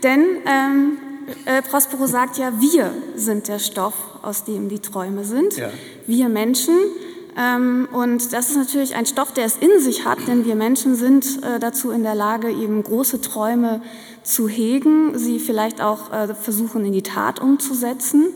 Denn 0.02 0.24
ähm, 0.46 0.98
äh, 1.44 1.62
Prospero 1.62 2.06
sagt 2.06 2.38
ja, 2.38 2.52
wir 2.60 2.92
sind 3.14 3.48
der 3.48 3.58
Stoff, 3.58 3.94
aus 4.22 4.44
dem 4.44 4.68
die 4.68 4.80
Träume 4.80 5.24
sind. 5.24 5.56
Ja. 5.56 5.70
Wir 6.06 6.28
Menschen. 6.28 6.74
Ähm, 7.36 7.88
und 7.92 8.32
das 8.32 8.50
ist 8.50 8.56
natürlich 8.56 8.94
ein 8.94 9.06
Stoff, 9.06 9.32
der 9.32 9.46
es 9.46 9.56
in 9.56 9.80
sich 9.80 10.04
hat, 10.04 10.18
denn 10.26 10.44
wir 10.44 10.54
Menschen 10.54 10.94
sind 10.94 11.42
äh, 11.42 11.58
dazu 11.58 11.90
in 11.90 12.02
der 12.02 12.14
Lage, 12.14 12.50
eben 12.50 12.82
große 12.82 13.22
Träume 13.22 13.80
zu 14.22 14.48
hegen, 14.48 15.18
sie 15.18 15.38
vielleicht 15.38 15.80
auch 15.80 16.12
äh, 16.12 16.34
versuchen 16.34 16.84
in 16.84 16.92
die 16.92 17.02
Tat 17.02 17.40
umzusetzen. 17.40 18.26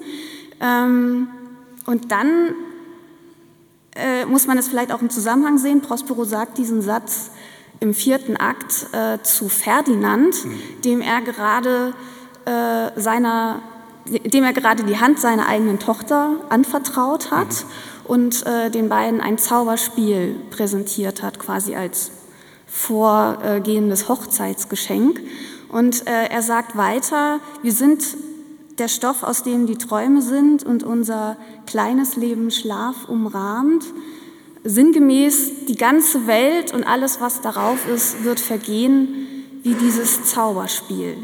Ähm, 0.61 1.29
und 1.85 2.11
dann 2.11 2.55
äh, 3.99 4.27
muss 4.27 4.47
man 4.47 4.59
es 4.59 4.69
vielleicht 4.69 4.93
auch 4.93 5.03
im 5.03 5.11
Zusammenhang 5.11 5.59
sehen. 5.59 5.81
Prospero 5.81 6.25
sagt 6.25 6.59
diesen 6.59 6.83
Satz 6.83 7.31
im 7.81 7.95
vierten 7.95 8.37
Akt 8.37 8.87
äh, 8.93 9.23
zu 9.23 9.49
Ferdinand, 9.49 10.45
mhm. 10.45 10.61
dem 10.85 11.01
er 11.01 11.21
gerade 11.21 11.95
äh, 12.45 13.01
seiner, 13.01 13.61
dem 14.07 14.45
er 14.45 14.53
gerade 14.53 14.85
die 14.85 14.99
Hand 14.99 15.19
seiner 15.19 15.47
eigenen 15.47 15.79
Tochter 15.79 16.37
anvertraut 16.49 17.31
hat 17.31 17.49
mhm. 17.49 18.07
und 18.07 18.47
äh, 18.47 18.71
den 18.71 18.89
beiden 18.89 19.21
ein 19.21 19.39
Zauberspiel 19.39 20.37
präsentiert 20.51 21.23
hat, 21.23 21.39
quasi 21.39 21.75
als 21.75 22.13
vorgehendes 22.67 24.09
Hochzeitsgeschenk. 24.09 25.21
Und 25.69 26.07
äh, 26.07 26.27
er 26.31 26.43
sagt 26.43 26.77
weiter, 26.77 27.41
wir 27.63 27.73
sind 27.73 28.03
der 28.79 28.89
Stoff, 28.89 29.23
aus 29.23 29.43
dem 29.43 29.67
die 29.67 29.77
Träume 29.77 30.23
sind 30.23 30.65
und 30.65 30.85
unser 30.85 31.37
kleines 31.67 32.17
Leben 32.17 32.51
Schlaf 32.51 33.09
umrahmt. 33.09 33.85
Sinngemäß, 34.65 35.67
die 35.69 35.77
ganze 35.77 36.27
Welt 36.27 36.75
und 36.75 36.85
alles, 36.85 37.21
was 37.21 37.41
darauf 37.41 37.89
ist, 37.89 38.25
wird 38.25 38.41
vergehen 38.41 39.27
wie 39.63 39.75
dieses 39.75 40.25
Zauberspiel. 40.25 41.17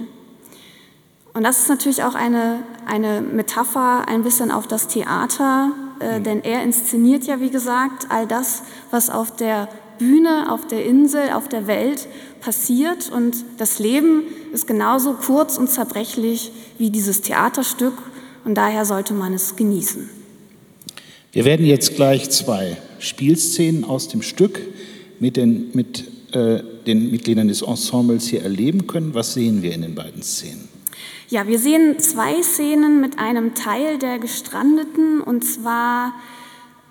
Und 1.35 1.45
das 1.45 1.61
ist 1.61 1.69
natürlich 1.69 2.05
auch 2.05 2.15
eine, 2.15 2.63
eine 2.87 3.21
Metapher 3.21 4.07
ein 4.07 4.23
bisschen 4.23 4.51
auf 4.51 4.67
das 4.67 4.87
Theater, 4.89 5.73
äh, 6.01 6.19
mhm. 6.19 6.25
denn 6.25 6.45
er 6.45 6.63
inszeniert 6.63 7.25
ja, 7.25 7.41
wie 7.41 7.51
gesagt, 7.51 8.07
all 8.11 8.27
das, 8.27 8.63
was 8.91 9.11
auf 9.11 9.35
der 9.35 9.69
Bühne, 10.03 10.51
auf 10.51 10.67
der 10.67 10.85
Insel, 10.85 11.31
auf 11.33 11.49
der 11.49 11.69
Welt 11.69 12.09
passiert. 12.41 13.11
Und 13.13 13.37
das 13.59 13.79
Leben 13.79 14.25
ist 14.53 14.67
genauso 14.67 15.13
kurz 15.13 15.59
und 15.59 15.71
zerbrechlich 15.71 16.51
wie 16.79 16.91
dieses 16.91 17.21
Theaterstück 17.21 17.95
und 18.45 18.57
daher 18.57 18.85
sollte 18.85 19.15
man 19.15 19.33
es 19.33 19.55
genießen. 19.55 20.11
Wir 21.31 21.45
werden 21.45 21.65
jetzt 21.65 21.95
gleich 21.95 22.29
zwei 22.31 22.77
Spielszenen 22.99 23.85
aus 23.85 24.09
dem 24.09 24.23
Stück 24.23 24.61
mit 25.21 25.37
den, 25.37 25.71
mit, 25.73 26.05
äh, 26.33 26.63
den 26.87 27.11
Mitgliedern 27.11 27.49
des 27.49 27.63
Ensembles 27.63 28.27
hier 28.27 28.43
erleben 28.43 28.87
können. 28.87 29.15
Was 29.15 29.35
sehen 29.35 29.63
wir 29.63 29.73
in 29.73 29.83
den 29.83 29.95
beiden 29.95 30.23
Szenen? 30.23 30.69
Ja, 31.29 31.47
wir 31.47 31.59
sehen 31.59 31.99
zwei 32.01 32.43
Szenen 32.43 33.01
mit 33.01 33.19
einem 33.19 33.55
Teil 33.55 33.99
der 33.99 34.19
Gestrandeten 34.19 35.23
und 35.23 35.45
zwar 35.45 36.13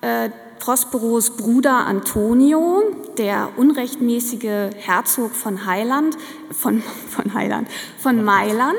äh, 0.02 0.30
Prosperos 0.58 1.30
Bruder 1.30 1.86
Antonio, 1.86 2.84
der 3.18 3.48
unrechtmäßige 3.56 4.70
Herzog 4.76 5.34
von 5.34 5.66
Heiland, 5.66 6.16
von, 6.52 6.82
von 7.08 7.34
Heiland, 7.34 7.68
von 7.98 8.22
Mailand. 8.22 8.78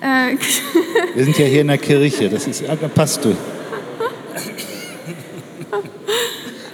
Äh, 0.00 0.36
Wir 1.14 1.24
sind 1.24 1.38
ja 1.38 1.44
hier 1.44 1.60
in 1.62 1.68
der 1.68 1.78
Kirche, 1.78 2.30
das 2.30 2.46
ist, 2.46 2.62
da 2.62 2.88
passt 2.88 3.24
du. 3.24 3.36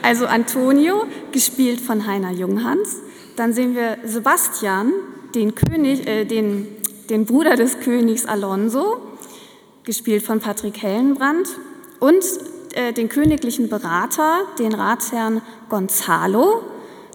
Also 0.03 0.27
Antonio, 0.27 1.07
gespielt 1.33 1.81
von 1.81 2.07
Heiner 2.07 2.31
Junghans. 2.31 2.99
Dann 3.37 3.55
sehen 3.55 3.75
wir 3.75 3.97
Sebastian, 4.05 4.93
den, 5.35 5.55
König, 5.55 6.07
äh, 6.07 6.27
den 6.27 6.67
den 7.11 7.27
Bruder 7.27 7.57
des 7.57 7.81
Königs 7.81 8.27
Alonso, 8.27 8.99
gespielt 9.85 10.23
von 10.23 10.41
Patrick 10.41 10.83
Hellenbrand, 10.83 11.49
und 12.01 12.25
äh, 12.75 12.93
den 12.93 13.09
königlichen 13.09 13.69
Berater, 13.69 14.41
den 14.59 14.75
Ratsherrn 14.75 15.43
Gonzalo, 15.69 16.63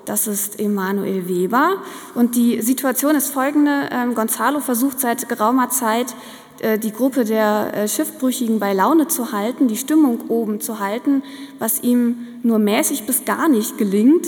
das 0.05 0.25
ist 0.25 0.59
Emanuel 0.59 1.27
Weber. 1.27 1.77
Und 2.15 2.35
die 2.35 2.61
Situation 2.61 3.15
ist 3.15 3.31
folgende. 3.31 3.89
Ähm, 3.91 4.15
Gonzalo 4.15 4.59
versucht 4.59 4.99
seit 4.99 5.29
geraumer 5.29 5.69
Zeit, 5.69 6.15
äh, 6.61 6.79
die 6.79 6.91
Gruppe 6.91 7.25
der 7.25 7.71
äh, 7.73 7.87
Schiffbrüchigen 7.87 8.59
bei 8.59 8.73
Laune 8.73 9.07
zu 9.07 9.31
halten, 9.31 9.67
die 9.67 9.77
Stimmung 9.77 10.29
oben 10.29 10.61
zu 10.61 10.79
halten, 10.79 11.21
was 11.59 11.83
ihm 11.83 12.27
nur 12.41 12.57
mäßig 12.57 13.05
bis 13.05 13.25
gar 13.25 13.47
nicht 13.47 13.77
gelingt. 13.77 14.25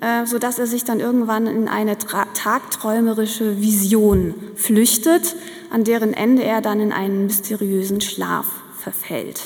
Äh, 0.00 0.24
sodass 0.24 0.58
er 0.58 0.66
sich 0.66 0.84
dann 0.84 0.98
irgendwann 0.98 1.46
in 1.46 1.68
eine 1.68 1.98
tagträumerische 1.98 3.60
Vision 3.60 4.32
flüchtet, 4.56 5.36
an 5.70 5.84
deren 5.84 6.14
Ende 6.14 6.42
er 6.42 6.62
dann 6.62 6.80
in 6.80 6.90
einen 6.90 7.26
mysteriösen 7.26 8.00
Schlaf 8.00 8.46
verfällt. 8.78 9.42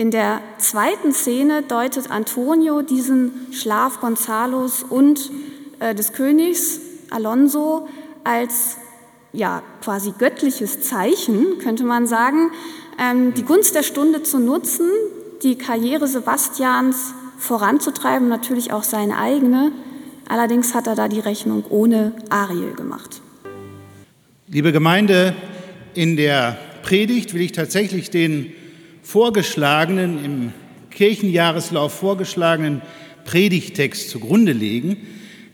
In 0.00 0.12
der 0.12 0.40
zweiten 0.58 1.12
Szene 1.12 1.64
deutet 1.64 2.12
Antonio 2.12 2.82
diesen 2.82 3.32
Schlaf 3.52 3.98
Gonzalos 3.98 4.84
und 4.84 5.28
äh, 5.80 5.92
des 5.92 6.12
Königs 6.12 6.78
Alonso 7.10 7.88
als 8.22 8.76
ja, 9.32 9.60
quasi 9.82 10.14
göttliches 10.16 10.82
Zeichen, 10.82 11.58
könnte 11.60 11.82
man 11.82 12.06
sagen, 12.06 12.52
ähm, 12.96 13.34
die 13.34 13.42
Gunst 13.42 13.74
der 13.74 13.82
Stunde 13.82 14.22
zu 14.22 14.38
nutzen, 14.38 14.88
die 15.42 15.58
Karriere 15.58 16.06
Sebastians 16.06 17.12
voranzutreiben, 17.36 18.28
natürlich 18.28 18.72
auch 18.72 18.84
seine 18.84 19.18
eigene. 19.18 19.72
Allerdings 20.28 20.74
hat 20.74 20.86
er 20.86 20.94
da 20.94 21.08
die 21.08 21.18
Rechnung 21.18 21.64
ohne 21.70 22.12
Ariel 22.28 22.74
gemacht. 22.74 23.20
Liebe 24.46 24.70
Gemeinde, 24.70 25.34
in 25.94 26.16
der 26.16 26.56
Predigt 26.84 27.34
will 27.34 27.40
ich 27.40 27.50
tatsächlich 27.50 28.10
den 28.10 28.52
vorgeschlagenen, 29.08 30.22
im 30.22 30.52
Kirchenjahreslauf 30.90 31.94
vorgeschlagenen 31.94 32.82
Predigtext 33.24 34.10
zugrunde 34.10 34.52
legen, 34.52 34.98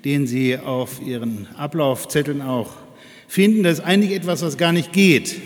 den 0.04 0.26
Sie 0.26 0.58
auf 0.58 1.00
Ihren 1.00 1.46
Ablaufzetteln 1.56 2.42
auch 2.42 2.72
finden. 3.28 3.62
Das 3.62 3.78
ist 3.78 3.84
eigentlich 3.84 4.10
etwas, 4.10 4.42
was 4.42 4.58
gar 4.58 4.72
nicht 4.72 4.92
geht. 4.92 5.36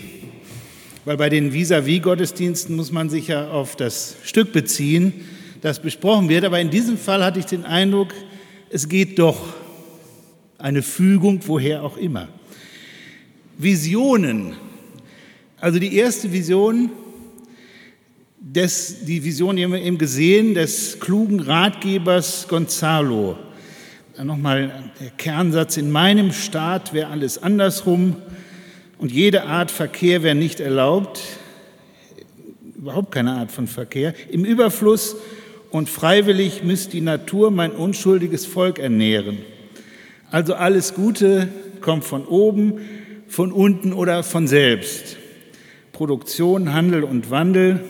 Weil 1.05 1.17
bei 1.17 1.29
den 1.29 1.53
Vis-à-vis-Gottesdiensten 1.53 2.75
muss 2.75 2.91
man 2.91 3.11
sich 3.11 3.27
ja 3.27 3.51
auf 3.51 3.75
das 3.75 4.15
Stück 4.23 4.53
beziehen 4.53 5.13
das 5.61 5.79
besprochen 5.79 6.29
wird. 6.29 6.45
Aber 6.45 6.59
in 6.59 6.71
diesem 6.71 6.97
Fall 6.97 7.23
hatte 7.23 7.37
ich 7.37 7.45
den 7.45 7.63
Eindruck, 7.63 8.07
es 8.71 8.89
geht 8.89 9.19
doch 9.19 9.53
eine 10.57 10.81
Fügung, 10.81 11.41
woher 11.45 11.83
auch 11.83 11.97
immer. 11.97 12.27
Visionen. 13.59 14.55
Also 15.59 15.77
die 15.77 15.95
erste 15.95 16.31
Vision, 16.31 16.89
des, 18.39 19.05
die 19.05 19.23
Vision 19.23 19.57
die 19.57 19.63
haben 19.63 19.73
wir 19.73 19.81
eben 19.81 19.97
gesehen, 19.97 20.53
des 20.53 20.99
klugen 20.99 21.39
Ratgebers 21.41 22.47
Gonzalo. 22.47 23.37
Nochmal 24.21 24.91
der 24.99 25.11
Kernsatz, 25.11 25.77
in 25.77 25.91
meinem 25.91 26.33
Staat 26.33 26.93
wäre 26.93 27.09
alles 27.09 27.41
andersrum 27.41 28.15
und 28.97 29.11
jede 29.11 29.43
Art 29.43 29.71
Verkehr 29.71 30.23
wäre 30.23 30.35
nicht 30.35 30.59
erlaubt, 30.59 31.21
überhaupt 32.75 33.13
keine 33.13 33.33
Art 33.33 33.51
von 33.51 33.67
Verkehr. 33.67 34.13
Im 34.29 34.43
Überfluss 34.43 35.15
und 35.69 35.89
freiwillig 35.89 36.63
müsste 36.63 36.91
die 36.91 37.01
Natur 37.01 37.51
mein 37.51 37.71
unschuldiges 37.71 38.45
Volk 38.45 38.79
ernähren. 38.79 39.37
Also 40.31 40.53
alles 40.53 40.93
Gute 40.93 41.47
kommt 41.81 42.03
von 42.03 42.25
oben, 42.25 42.79
von 43.27 43.51
unten 43.51 43.93
oder 43.93 44.23
von 44.23 44.47
selbst. 44.47 45.17
Produktion, 45.93 46.73
Handel 46.73 47.03
und 47.03 47.31
Wandel 47.31 47.81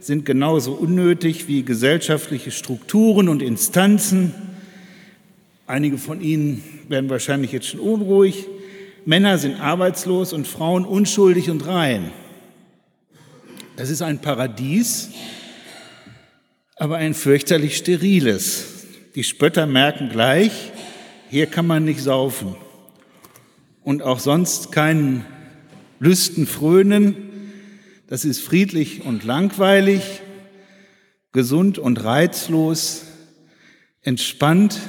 sind 0.00 0.24
genauso 0.24 0.72
unnötig 0.72 1.46
wie 1.46 1.62
gesellschaftliche 1.62 2.50
Strukturen 2.50 3.28
und 3.28 3.42
Instanzen. 3.42 4.32
Einige 5.66 5.98
von 5.98 6.20
Ihnen 6.20 6.64
werden 6.88 7.10
wahrscheinlich 7.10 7.52
jetzt 7.52 7.68
schon 7.68 7.80
unruhig. 7.80 8.46
Männer 9.04 9.38
sind 9.38 9.60
arbeitslos 9.60 10.32
und 10.32 10.48
Frauen 10.48 10.84
unschuldig 10.84 11.50
und 11.50 11.66
rein. 11.66 12.10
Das 13.76 13.90
ist 13.90 14.02
ein 14.02 14.18
Paradies, 14.18 15.10
aber 16.76 16.96
ein 16.96 17.14
fürchterlich 17.14 17.76
steriles. 17.76 18.86
Die 19.14 19.24
Spötter 19.24 19.66
merken 19.66 20.08
gleich, 20.08 20.72
hier 21.30 21.46
kann 21.46 21.66
man 21.66 21.84
nicht 21.84 22.00
saufen 22.00 22.56
und 23.84 24.02
auch 24.02 24.18
sonst 24.18 24.72
keinen 24.72 25.24
Lüsten 25.98 26.46
frönen. 26.46 27.29
Das 28.10 28.24
ist 28.24 28.40
friedlich 28.40 29.04
und 29.04 29.22
langweilig, 29.22 30.20
gesund 31.30 31.78
und 31.78 32.02
reizlos, 32.02 33.04
entspannt, 34.02 34.80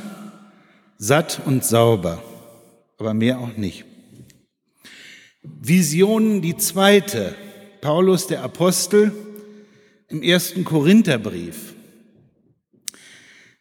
satt 0.98 1.40
und 1.46 1.64
sauber, 1.64 2.24
aber 2.98 3.14
mehr 3.14 3.38
auch 3.38 3.56
nicht. 3.58 3.86
Visionen 5.44 6.42
die 6.42 6.58
zweite, 6.58 7.36
Paulus 7.80 8.26
der 8.26 8.42
Apostel 8.42 9.12
im 10.08 10.24
ersten 10.24 10.66
Korintherbrief. 10.66 11.76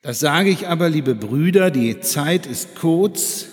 Das 0.00 0.20
sage 0.20 0.48
ich 0.48 0.68
aber, 0.68 0.88
liebe 0.88 1.14
Brüder, 1.14 1.70
die 1.70 2.00
Zeit 2.00 2.46
ist 2.46 2.76
kurz. 2.76 3.48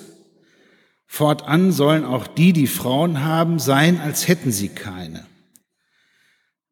Fortan 1.06 1.74
sollen 1.74 2.06
auch 2.06 2.28
die, 2.28 2.54
die 2.54 2.68
Frauen 2.68 3.26
haben, 3.26 3.60
sein, 3.60 4.00
als 4.00 4.30
hätten 4.30 4.54
sie 4.54 4.70
keine. 4.70 5.26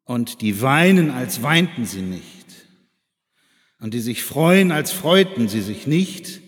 Und 0.06 0.40
die 0.40 0.62
weinen, 0.62 1.10
als 1.10 1.42
weinten 1.42 1.84
sie 1.84 2.00
nicht. 2.00 2.46
Und 3.80 3.92
die 3.92 4.00
sich 4.00 4.22
freuen, 4.22 4.70
als 4.72 4.92
freuten 4.92 5.48
sie 5.48 5.60
sich 5.60 5.86
nicht. 5.86 6.40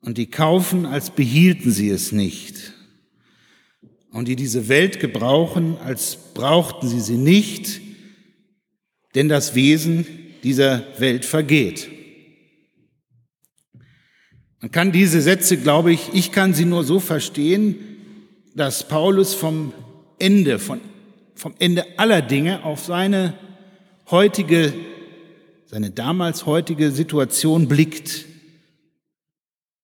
Und 0.00 0.16
die 0.16 0.26
kaufen, 0.26 0.86
als 0.86 1.10
behielten 1.10 1.72
sie 1.72 1.90
es 1.90 2.12
nicht. 2.12 2.72
Und 4.12 4.28
die 4.28 4.36
diese 4.36 4.68
Welt 4.68 5.00
gebrauchen, 5.00 5.76
als 5.78 6.16
brauchten 6.32 6.88
sie 6.88 7.00
sie 7.00 7.18
nicht, 7.18 7.80
denn 9.16 9.28
das 9.28 9.54
Wesen 9.54 10.06
dieser 10.44 10.84
Welt 11.00 11.24
vergeht. 11.24 11.90
Man 14.60 14.70
kann 14.70 14.92
diese 14.92 15.20
Sätze, 15.20 15.56
glaube 15.56 15.92
ich, 15.92 16.10
ich 16.14 16.32
kann 16.32 16.54
sie 16.54 16.64
nur 16.64 16.84
so 16.84 17.00
verstehen, 17.00 17.76
dass 18.54 18.88
Paulus 18.88 19.34
vom 19.34 19.72
Ende, 20.18 20.58
von, 20.58 20.80
vom 21.36 21.54
Ende 21.58 21.84
aller 21.98 22.22
Dinge 22.22 22.64
auf 22.64 22.84
seine 22.84 23.34
heutige, 24.10 24.72
seine 25.66 25.90
damals 25.90 26.46
heutige 26.46 26.90
Situation 26.90 27.68
blickt. 27.68 28.24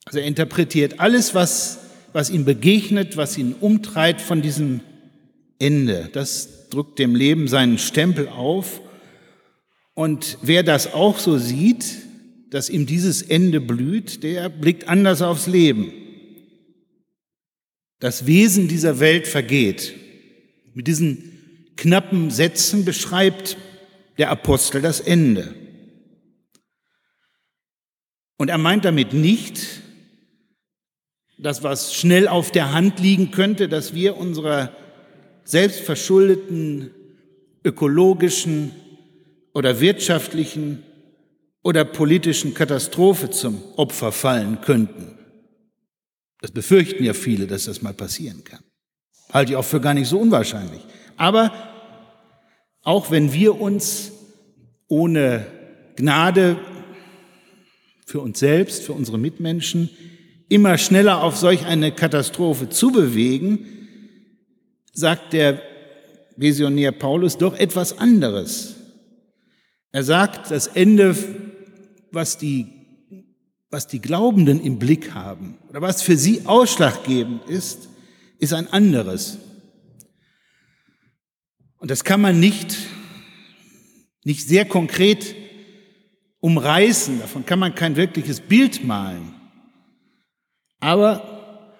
Also 0.04 0.18
er 0.18 0.24
interpretiert 0.24 0.98
alles, 0.98 1.34
was, 1.34 1.78
was 2.12 2.30
ihm 2.30 2.44
begegnet, 2.44 3.16
was 3.16 3.38
ihn 3.38 3.54
umtreibt 3.60 4.20
von 4.20 4.42
diesem 4.42 4.80
Ende. 5.58 6.08
Das 6.12 6.68
drückt 6.70 6.98
dem 6.98 7.14
Leben 7.14 7.46
seinen 7.48 7.78
Stempel 7.78 8.28
auf. 8.28 8.80
Und 9.94 10.38
wer 10.42 10.62
das 10.62 10.94
auch 10.94 11.18
so 11.18 11.38
sieht, 11.38 11.84
dass 12.50 12.70
ihm 12.70 12.86
dieses 12.86 13.22
Ende 13.22 13.60
blüht, 13.60 14.22
der 14.22 14.48
blickt 14.48 14.88
anders 14.88 15.22
aufs 15.22 15.46
Leben. 15.46 15.92
Das 17.98 18.26
Wesen 18.26 18.68
dieser 18.68 19.00
Welt 19.00 19.28
vergeht. 19.28 19.94
Mit 20.74 20.86
diesen 20.86 21.31
knappen 21.76 22.30
Sätzen 22.30 22.84
beschreibt 22.84 23.56
der 24.18 24.30
Apostel 24.30 24.82
das 24.82 25.00
Ende. 25.00 25.54
Und 28.36 28.48
er 28.48 28.58
meint 28.58 28.84
damit 28.84 29.12
nicht, 29.12 29.82
das, 31.38 31.62
was 31.62 31.94
schnell 31.94 32.28
auf 32.28 32.50
der 32.52 32.72
Hand 32.72 33.00
liegen 33.00 33.30
könnte, 33.30 33.68
dass 33.68 33.94
wir 33.94 34.16
unserer 34.16 34.72
selbstverschuldeten 35.44 36.90
ökologischen 37.64 38.72
oder 39.54 39.80
wirtschaftlichen 39.80 40.82
oder 41.62 41.84
politischen 41.84 42.54
Katastrophe 42.54 43.30
zum 43.30 43.62
Opfer 43.76 44.12
fallen 44.12 44.60
könnten. 44.60 45.18
Das 46.40 46.50
befürchten 46.50 47.04
ja 47.04 47.14
viele, 47.14 47.46
dass 47.46 47.64
das 47.64 47.82
mal 47.82 47.94
passieren 47.94 48.42
kann. 48.44 48.64
Halte 49.32 49.52
ich 49.52 49.56
auch 49.56 49.64
für 49.64 49.80
gar 49.80 49.94
nicht 49.94 50.08
so 50.08 50.18
unwahrscheinlich. 50.18 50.82
Aber 51.16 51.52
auch 52.82 53.10
wenn 53.10 53.32
wir 53.32 53.60
uns 53.60 54.12
ohne 54.88 55.46
Gnade 55.96 56.58
für 58.06 58.20
uns 58.20 58.38
selbst, 58.38 58.84
für 58.84 58.92
unsere 58.92 59.18
Mitmenschen 59.18 59.90
immer 60.48 60.76
schneller 60.78 61.22
auf 61.22 61.36
solch 61.36 61.64
eine 61.64 61.92
Katastrophe 61.92 62.68
zubewegen, 62.68 63.66
sagt 64.92 65.32
der 65.32 65.62
Visionär 66.36 66.92
Paulus 66.92 67.38
doch 67.38 67.56
etwas 67.56 67.98
anderes. 67.98 68.76
Er 69.92 70.02
sagt, 70.02 70.50
das 70.50 70.66
Ende 70.66 71.16
was 72.12 72.36
die, 72.36 72.66
was 73.70 73.86
die 73.86 74.00
Glaubenden 74.00 74.62
im 74.62 74.78
Blick 74.78 75.14
haben 75.14 75.58
oder 75.70 75.80
was 75.80 76.02
für 76.02 76.16
sie 76.16 76.42
ausschlaggebend 76.44 77.48
ist, 77.48 77.88
ist 78.38 78.52
ein 78.52 78.70
anderes. 78.70 79.38
Und 81.82 81.90
das 81.90 82.04
kann 82.04 82.20
man 82.20 82.38
nicht, 82.38 82.76
nicht 84.22 84.46
sehr 84.46 84.64
konkret 84.64 85.34
umreißen, 86.38 87.18
davon 87.18 87.44
kann 87.44 87.58
man 87.58 87.74
kein 87.74 87.96
wirkliches 87.96 88.40
Bild 88.40 88.84
malen. 88.84 89.34
Aber 90.78 91.74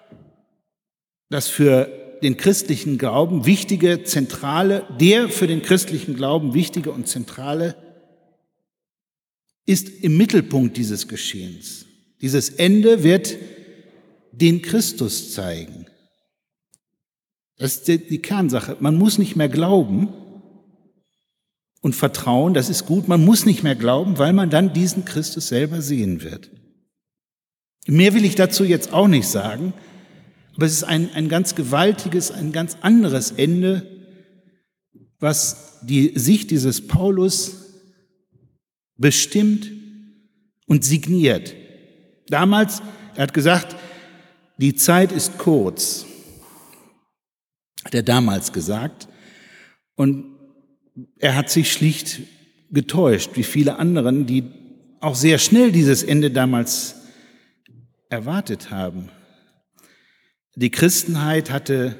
das 1.29 1.47
für 1.47 2.17
den 2.21 2.35
christlichen 2.35 2.97
Glauben 2.97 3.45
wichtige, 3.45 4.03
zentrale, 4.03 4.85
der 4.99 5.29
für 5.29 5.47
den 5.47 5.61
christlichen 5.61 6.17
Glauben 6.17 6.53
wichtige 6.53 6.91
und 6.91 7.07
zentrale 7.07 7.77
ist 9.65 9.87
im 9.87 10.17
Mittelpunkt 10.17 10.75
dieses 10.75 11.07
Geschehens. 11.07 11.85
Dieses 12.19 12.49
Ende 12.49 13.03
wird 13.03 13.37
den 14.33 14.61
Christus 14.61 15.31
zeigen. 15.31 15.85
Das 17.57 17.77
ist 17.77 17.87
die 17.87 18.21
Kernsache. 18.21 18.77
Man 18.79 18.95
muss 18.95 19.17
nicht 19.17 19.35
mehr 19.35 19.49
glauben 19.49 20.09
und 21.81 21.95
vertrauen, 21.95 22.53
das 22.53 22.69
ist 22.69 22.85
gut. 22.85 23.07
Man 23.07 23.23
muss 23.23 23.45
nicht 23.45 23.63
mehr 23.63 23.75
glauben, 23.75 24.17
weil 24.17 24.33
man 24.33 24.49
dann 24.49 24.73
diesen 24.73 25.05
Christus 25.05 25.49
selber 25.49 25.81
sehen 25.81 26.23
wird. 26.23 26.49
Mehr 27.85 28.13
will 28.13 28.25
ich 28.25 28.35
dazu 28.35 28.63
jetzt 28.63 28.93
auch 28.93 29.07
nicht 29.07 29.27
sagen, 29.27 29.73
aber 30.55 30.65
es 30.65 30.73
ist 30.73 30.83
ein, 30.83 31.13
ein 31.13 31.29
ganz 31.29 31.55
gewaltiges, 31.55 32.31
ein 32.31 32.51
ganz 32.51 32.77
anderes 32.81 33.31
Ende, 33.31 33.87
was 35.19 35.79
die 35.81 36.13
Sicht 36.15 36.51
dieses 36.51 36.87
Paulus 36.87 37.63
bestimmt 38.97 39.69
und 40.67 40.85
signiert. 40.85 41.55
Damals, 42.27 42.81
er 43.15 43.23
hat 43.23 43.33
gesagt, 43.33 43.75
die 44.57 44.75
Zeit 44.75 45.11
ist 45.11 45.37
kurz, 45.37 46.05
hat 47.85 47.93
er 47.95 48.03
damals 48.03 48.53
gesagt. 48.53 49.07
Und 49.95 50.25
er 51.19 51.35
hat 51.35 51.49
sich 51.49 51.71
schlicht 51.71 52.21
getäuscht, 52.71 53.31
wie 53.35 53.43
viele 53.43 53.77
anderen, 53.77 54.25
die 54.25 54.43
auch 54.99 55.15
sehr 55.15 55.37
schnell 55.37 55.71
dieses 55.71 56.03
Ende 56.03 56.31
damals 56.31 56.95
erwartet 58.09 58.71
haben. 58.71 59.09
Die 60.55 60.71
Christenheit 60.71 61.49
hatte 61.51 61.95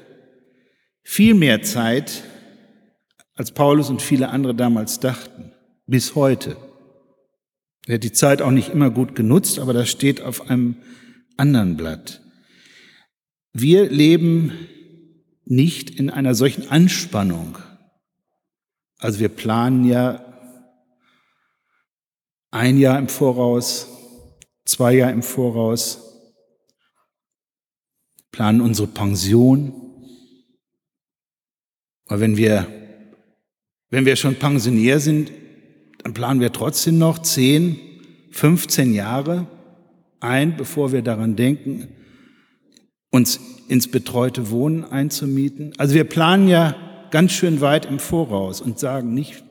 viel 1.02 1.34
mehr 1.34 1.62
Zeit, 1.62 2.22
als 3.36 3.50
Paulus 3.50 3.90
und 3.90 4.00
viele 4.00 4.28
andere 4.30 4.54
damals 4.54 5.00
dachten, 5.00 5.52
bis 5.86 6.14
heute. 6.14 6.56
Er 7.86 7.96
hat 7.96 8.04
die 8.04 8.12
Zeit 8.12 8.40
auch 8.40 8.52
nicht 8.52 8.70
immer 8.70 8.90
gut 8.90 9.14
genutzt, 9.14 9.58
aber 9.58 9.72
das 9.72 9.90
steht 9.90 10.22
auf 10.22 10.48
einem 10.48 10.76
anderen 11.36 11.76
Blatt. 11.76 12.22
Wir 13.52 13.90
leben 13.90 14.52
nicht 15.44 15.90
in 15.90 16.10
einer 16.10 16.34
solchen 16.34 16.68
Anspannung. 16.68 17.58
Also 18.98 19.20
wir 19.20 19.28
planen 19.28 19.84
ja 19.84 20.24
ein 22.50 22.78
Jahr 22.78 22.98
im 22.98 23.08
Voraus, 23.08 23.88
zwei 24.64 24.94
Jahre 24.94 25.12
im 25.12 25.22
Voraus, 25.22 26.00
planen 28.30 28.60
unsere 28.60 28.88
Pension. 28.88 29.72
Aber 32.06 32.20
wenn 32.20 32.36
wir, 32.36 32.66
wenn 33.90 34.06
wir 34.06 34.16
schon 34.16 34.36
Pensionär 34.36 35.00
sind, 35.00 35.30
dann 36.02 36.14
planen 36.14 36.40
wir 36.40 36.52
trotzdem 36.52 36.98
noch 36.98 37.18
10, 37.18 37.78
15 38.30 38.94
Jahre 38.94 39.46
ein, 40.20 40.56
bevor 40.56 40.92
wir 40.92 41.02
daran 41.02 41.36
denken, 41.36 41.88
uns 43.10 43.38
ins 43.68 43.90
betreute 43.90 44.50
Wohnen 44.50 44.84
einzumieten. 44.84 45.72
Also 45.78 45.94
wir 45.94 46.04
planen 46.04 46.48
ja 46.48 46.76
ganz 47.10 47.32
schön 47.32 47.60
weit 47.60 47.86
im 47.86 47.98
Voraus 47.98 48.60
und 48.60 48.78
sagen 48.78 49.14
nicht, 49.14 49.44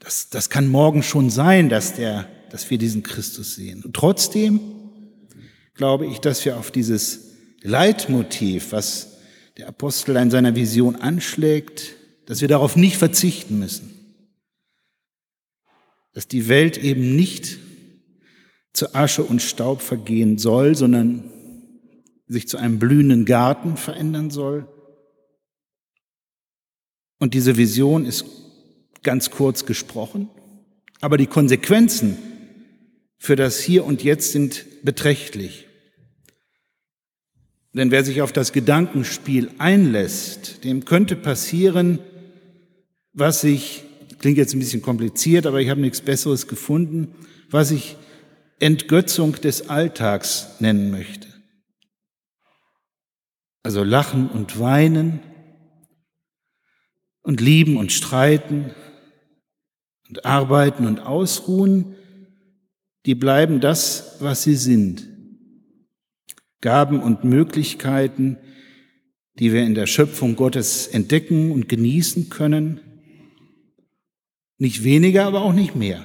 das, 0.00 0.30
das 0.30 0.48
kann 0.48 0.68
morgen 0.68 1.02
schon 1.02 1.28
sein, 1.30 1.68
dass, 1.68 1.94
der, 1.94 2.28
dass 2.50 2.70
wir 2.70 2.78
diesen 2.78 3.02
Christus 3.02 3.54
sehen. 3.54 3.84
Und 3.84 3.94
trotzdem 3.94 4.60
glaube 5.74 6.06
ich, 6.06 6.20
dass 6.20 6.44
wir 6.44 6.56
auf 6.56 6.70
dieses 6.70 7.32
Leitmotiv, 7.62 8.72
was 8.72 9.18
der 9.58 9.68
Apostel 9.68 10.16
in 10.16 10.30
seiner 10.30 10.54
Vision 10.54 10.96
anschlägt, 10.96 11.94
dass 12.26 12.40
wir 12.40 12.48
darauf 12.48 12.76
nicht 12.76 12.96
verzichten 12.96 13.58
müssen 13.58 14.00
dass 16.12 16.28
die 16.28 16.48
Welt 16.48 16.78
eben 16.78 17.14
nicht 17.16 17.58
zu 18.72 18.94
Asche 18.94 19.22
und 19.22 19.42
Staub 19.42 19.80
vergehen 19.82 20.38
soll, 20.38 20.74
sondern 20.74 21.24
sich 22.30 22.46
zu 22.46 22.58
einem 22.58 22.78
blühenden 22.78 23.24
Garten 23.24 23.76
verändern 23.76 24.30
soll. 24.30 24.68
Und 27.18 27.34
diese 27.34 27.56
Vision 27.56 28.06
ist 28.06 28.24
ganz 29.02 29.30
kurz 29.30 29.66
gesprochen, 29.66 30.30
aber 31.00 31.18
die 31.18 31.26
Konsequenzen 31.26 32.16
für 33.18 33.34
das 33.34 33.58
Hier 33.58 33.84
und 33.84 34.04
Jetzt 34.04 34.30
sind 34.30 34.64
beträchtlich. 34.84 35.66
Denn 37.72 37.90
wer 37.90 38.04
sich 38.04 38.22
auf 38.22 38.32
das 38.32 38.52
Gedankenspiel 38.52 39.50
einlässt, 39.58 40.62
dem 40.62 40.84
könnte 40.84 41.16
passieren, 41.16 41.98
was 43.12 43.40
sich 43.40 43.82
klingt 44.20 44.38
jetzt 44.38 44.54
ein 44.54 44.60
bisschen 44.60 44.82
kompliziert, 44.82 45.46
aber 45.46 45.60
ich 45.60 45.68
habe 45.68 45.80
nichts 45.80 46.00
Besseres 46.00 46.46
gefunden, 46.46 47.12
was 47.50 47.72
ich 47.72 47.96
Entgötzung 48.60 49.32
des 49.32 49.68
Alltags 49.68 50.46
nennen 50.60 50.92
möchte. 50.92 51.29
Also 53.62 53.84
lachen 53.84 54.28
und 54.28 54.58
weinen 54.58 55.20
und 57.22 57.40
lieben 57.40 57.76
und 57.76 57.92
streiten 57.92 58.74
und 60.08 60.24
arbeiten 60.24 60.86
und 60.86 61.00
ausruhen, 61.00 61.94
die 63.06 63.14
bleiben 63.14 63.60
das, 63.60 64.16
was 64.20 64.42
sie 64.42 64.56
sind. 64.56 65.08
Gaben 66.60 67.00
und 67.00 67.24
Möglichkeiten, 67.24 68.38
die 69.38 69.52
wir 69.52 69.62
in 69.62 69.74
der 69.74 69.86
Schöpfung 69.86 70.36
Gottes 70.36 70.86
entdecken 70.86 71.50
und 71.52 71.68
genießen 71.68 72.28
können. 72.28 72.80
Nicht 74.58 74.84
weniger, 74.84 75.24
aber 75.24 75.42
auch 75.42 75.54
nicht 75.54 75.74
mehr. 75.74 76.04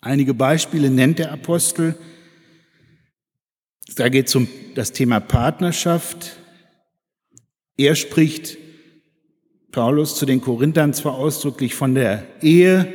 Einige 0.00 0.32
Beispiele 0.32 0.88
nennt 0.90 1.18
der 1.18 1.32
Apostel. 1.32 1.96
Da 3.94 4.08
geht 4.08 4.28
es 4.28 4.34
um 4.34 4.48
das 4.74 4.92
Thema 4.92 5.20
Partnerschaft. 5.20 6.36
Er 7.76 7.94
spricht, 7.94 8.58
Paulus, 9.70 10.16
zu 10.16 10.26
den 10.26 10.40
Korinthern 10.40 10.92
zwar 10.92 11.14
ausdrücklich 11.14 11.74
von 11.74 11.94
der 11.94 12.24
Ehe, 12.42 12.92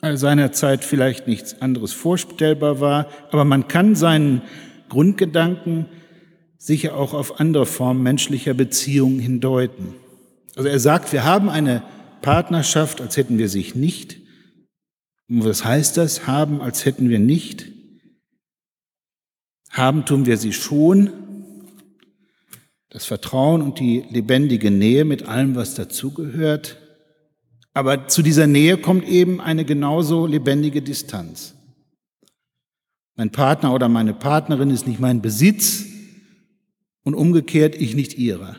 weil 0.00 0.16
seinerzeit 0.16 0.84
vielleicht 0.84 1.26
nichts 1.26 1.60
anderes 1.62 1.92
vorstellbar 1.92 2.80
war, 2.80 3.08
aber 3.30 3.44
man 3.44 3.68
kann 3.68 3.94
seinen 3.94 4.42
Grundgedanken 4.90 5.86
sicher 6.58 6.96
auch 6.96 7.14
auf 7.14 7.40
andere 7.40 7.66
Formen 7.66 8.02
menschlicher 8.02 8.54
Beziehungen 8.54 9.18
hindeuten. 9.18 9.94
Also 10.56 10.68
er 10.68 10.78
sagt, 10.78 11.12
wir 11.12 11.24
haben 11.24 11.48
eine 11.48 11.82
Partnerschaft, 12.22 13.00
als 13.00 13.16
hätten 13.16 13.38
wir 13.38 13.48
sich 13.48 13.74
nicht. 13.74 14.18
Und 15.28 15.44
was 15.44 15.64
heißt 15.64 15.96
das? 15.96 16.26
Haben, 16.26 16.60
als 16.60 16.84
hätten 16.84 17.08
wir 17.08 17.18
nicht. 17.18 17.73
Haben 19.74 20.06
tun 20.06 20.24
wir 20.24 20.36
sie 20.36 20.52
schon. 20.52 21.10
Das 22.90 23.06
Vertrauen 23.06 23.60
und 23.60 23.80
die 23.80 24.04
lebendige 24.08 24.70
Nähe 24.70 25.04
mit 25.04 25.24
allem, 25.24 25.56
was 25.56 25.74
dazugehört. 25.74 26.78
Aber 27.72 28.06
zu 28.06 28.22
dieser 28.22 28.46
Nähe 28.46 28.78
kommt 28.78 29.04
eben 29.08 29.40
eine 29.40 29.64
genauso 29.64 30.26
lebendige 30.26 30.80
Distanz. 30.80 31.54
Mein 33.16 33.32
Partner 33.32 33.74
oder 33.74 33.88
meine 33.88 34.14
Partnerin 34.14 34.70
ist 34.70 34.86
nicht 34.86 35.00
mein 35.00 35.20
Besitz 35.20 35.84
und 37.02 37.14
umgekehrt 37.14 37.74
ich 37.74 37.96
nicht 37.96 38.16
ihrer. 38.16 38.54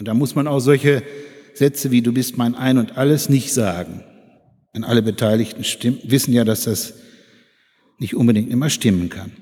Und 0.00 0.08
da 0.08 0.14
muss 0.14 0.34
man 0.34 0.48
auch 0.48 0.58
solche 0.58 1.04
Sätze 1.54 1.92
wie 1.92 2.02
du 2.02 2.12
bist 2.12 2.36
mein 2.38 2.56
Ein 2.56 2.76
und 2.78 2.98
alles 2.98 3.28
nicht 3.28 3.52
sagen. 3.52 4.02
Denn 4.74 4.82
alle 4.82 5.02
Beteiligten 5.02 5.62
wissen 6.10 6.32
ja, 6.32 6.44
dass 6.44 6.64
das 6.64 6.94
nicht 7.98 8.14
unbedingt 8.14 8.50
immer 8.50 8.70
stimmen 8.70 9.08
kann. 9.08 9.32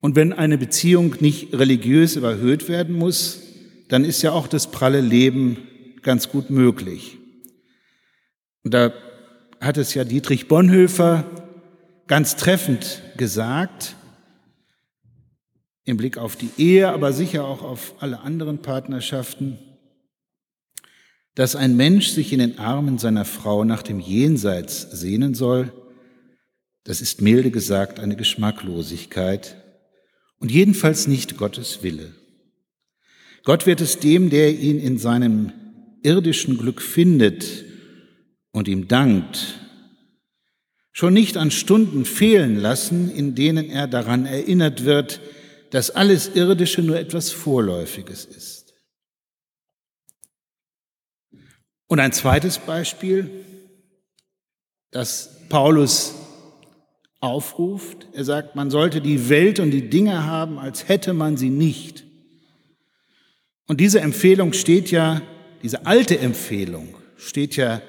Und 0.00 0.14
wenn 0.14 0.32
eine 0.32 0.58
Beziehung 0.58 1.16
nicht 1.20 1.54
religiös 1.54 2.16
überhöht 2.16 2.68
werden 2.68 2.94
muss, 2.94 3.40
dann 3.88 4.04
ist 4.04 4.22
ja 4.22 4.32
auch 4.32 4.46
das 4.46 4.70
pralle 4.70 5.00
Leben 5.00 5.56
ganz 6.02 6.28
gut 6.28 6.50
möglich. 6.50 7.18
Und 8.62 8.74
da 8.74 8.92
hat 9.60 9.76
es 9.76 9.94
ja 9.94 10.04
Dietrich 10.04 10.48
Bonhoeffer 10.48 11.24
ganz 12.06 12.36
treffend 12.36 13.02
gesagt, 13.16 13.96
im 15.84 15.96
Blick 15.96 16.18
auf 16.18 16.36
die 16.36 16.50
Ehe, 16.58 16.88
aber 16.88 17.12
sicher 17.12 17.44
auch 17.44 17.62
auf 17.62 17.94
alle 18.00 18.20
anderen 18.20 18.58
Partnerschaften, 18.58 19.58
dass 21.36 21.54
ein 21.54 21.76
Mensch 21.76 22.08
sich 22.08 22.32
in 22.32 22.40
den 22.40 22.58
Armen 22.58 22.98
seiner 22.98 23.24
Frau 23.24 23.64
nach 23.64 23.82
dem 23.82 24.00
Jenseits 24.00 24.82
sehnen 24.90 25.34
soll, 25.34 25.72
das 26.86 27.00
ist 27.00 27.20
milde 27.20 27.50
gesagt 27.50 27.98
eine 27.98 28.16
Geschmacklosigkeit 28.16 29.56
und 30.38 30.52
jedenfalls 30.52 31.08
nicht 31.08 31.36
Gottes 31.36 31.82
Wille. 31.82 32.14
Gott 33.42 33.66
wird 33.66 33.80
es 33.80 33.98
dem, 33.98 34.30
der 34.30 34.56
ihn 34.56 34.78
in 34.78 34.98
seinem 34.98 35.52
irdischen 36.02 36.58
Glück 36.58 36.80
findet 36.80 37.64
und 38.52 38.68
ihm 38.68 38.86
dankt, 38.86 39.60
schon 40.92 41.12
nicht 41.12 41.36
an 41.36 41.50
Stunden 41.50 42.04
fehlen 42.04 42.56
lassen, 42.56 43.10
in 43.10 43.34
denen 43.34 43.68
er 43.68 43.88
daran 43.88 44.24
erinnert 44.24 44.84
wird, 44.84 45.20
dass 45.70 45.90
alles 45.90 46.28
Irdische 46.34 46.82
nur 46.82 46.98
etwas 46.98 47.32
Vorläufiges 47.32 48.24
ist. 48.24 48.74
Und 51.88 51.98
ein 51.98 52.12
zweites 52.12 52.58
Beispiel, 52.58 53.44
das 54.90 55.48
Paulus 55.48 56.14
aufruft. 57.26 58.08
Er 58.12 58.24
sagt, 58.24 58.56
man 58.56 58.70
sollte 58.70 59.00
die 59.00 59.28
Welt 59.28 59.60
und 59.60 59.70
die 59.70 59.90
Dinge 59.90 60.24
haben, 60.24 60.58
als 60.58 60.88
hätte 60.88 61.12
man 61.12 61.36
sie 61.36 61.50
nicht. 61.50 62.04
Und 63.66 63.80
diese 63.80 64.00
Empfehlung 64.00 64.52
steht 64.52 64.90
ja 64.90 65.20
diese 65.62 65.86
alte 65.86 66.18
Empfehlung 66.18 66.94
steht 67.16 67.56
ja 67.56 67.82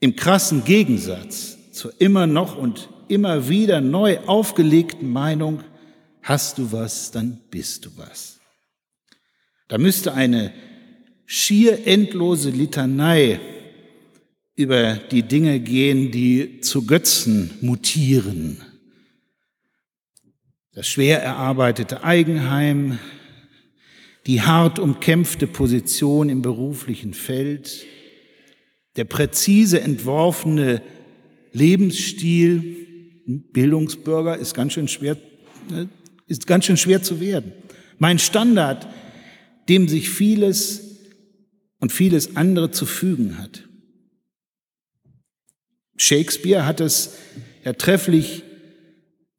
im 0.00 0.16
krassen 0.16 0.64
Gegensatz 0.64 1.56
zur 1.72 1.98
immer 2.00 2.26
noch 2.26 2.56
und 2.56 2.88
immer 3.08 3.48
wieder 3.48 3.80
neu 3.80 4.18
aufgelegten 4.26 5.10
Meinung, 5.10 5.62
hast 6.22 6.58
du 6.58 6.72
was, 6.72 7.10
dann 7.10 7.40
bist 7.50 7.86
du 7.86 7.90
was. 7.96 8.40
Da 9.68 9.78
müsste 9.78 10.12
eine 10.12 10.52
schier 11.24 11.86
endlose 11.86 12.50
Litanei 12.50 13.40
über 14.58 14.94
die 14.94 15.22
Dinge 15.22 15.60
gehen, 15.60 16.10
die 16.10 16.60
zu 16.62 16.84
Götzen 16.84 17.52
mutieren. 17.60 18.60
Das 20.72 20.88
schwer 20.88 21.22
erarbeitete 21.22 22.02
Eigenheim, 22.02 22.98
die 24.26 24.42
hart 24.42 24.80
umkämpfte 24.80 25.46
Position 25.46 26.28
im 26.28 26.42
beruflichen 26.42 27.14
Feld, 27.14 27.86
der 28.96 29.04
präzise 29.04 29.80
entworfene 29.80 30.82
Lebensstil, 31.52 32.86
Bildungsbürger 33.52 34.38
ist 34.38 34.54
ganz 34.54 34.72
schön 34.72 34.88
schwer, 34.88 35.16
ne, 35.70 35.88
ist 36.26 36.48
ganz 36.48 36.64
schön 36.64 36.76
schwer 36.76 37.00
zu 37.00 37.20
werden. 37.20 37.52
Mein 37.98 38.18
Standard, 38.18 38.88
dem 39.68 39.86
sich 39.86 40.10
vieles 40.10 40.98
und 41.78 41.92
vieles 41.92 42.34
andere 42.34 42.72
zu 42.72 42.86
fügen 42.86 43.38
hat. 43.38 43.67
Shakespeare 45.98 46.64
hat 46.64 46.80
es 46.80 47.14
ja 47.64 47.72
trefflich 47.74 48.44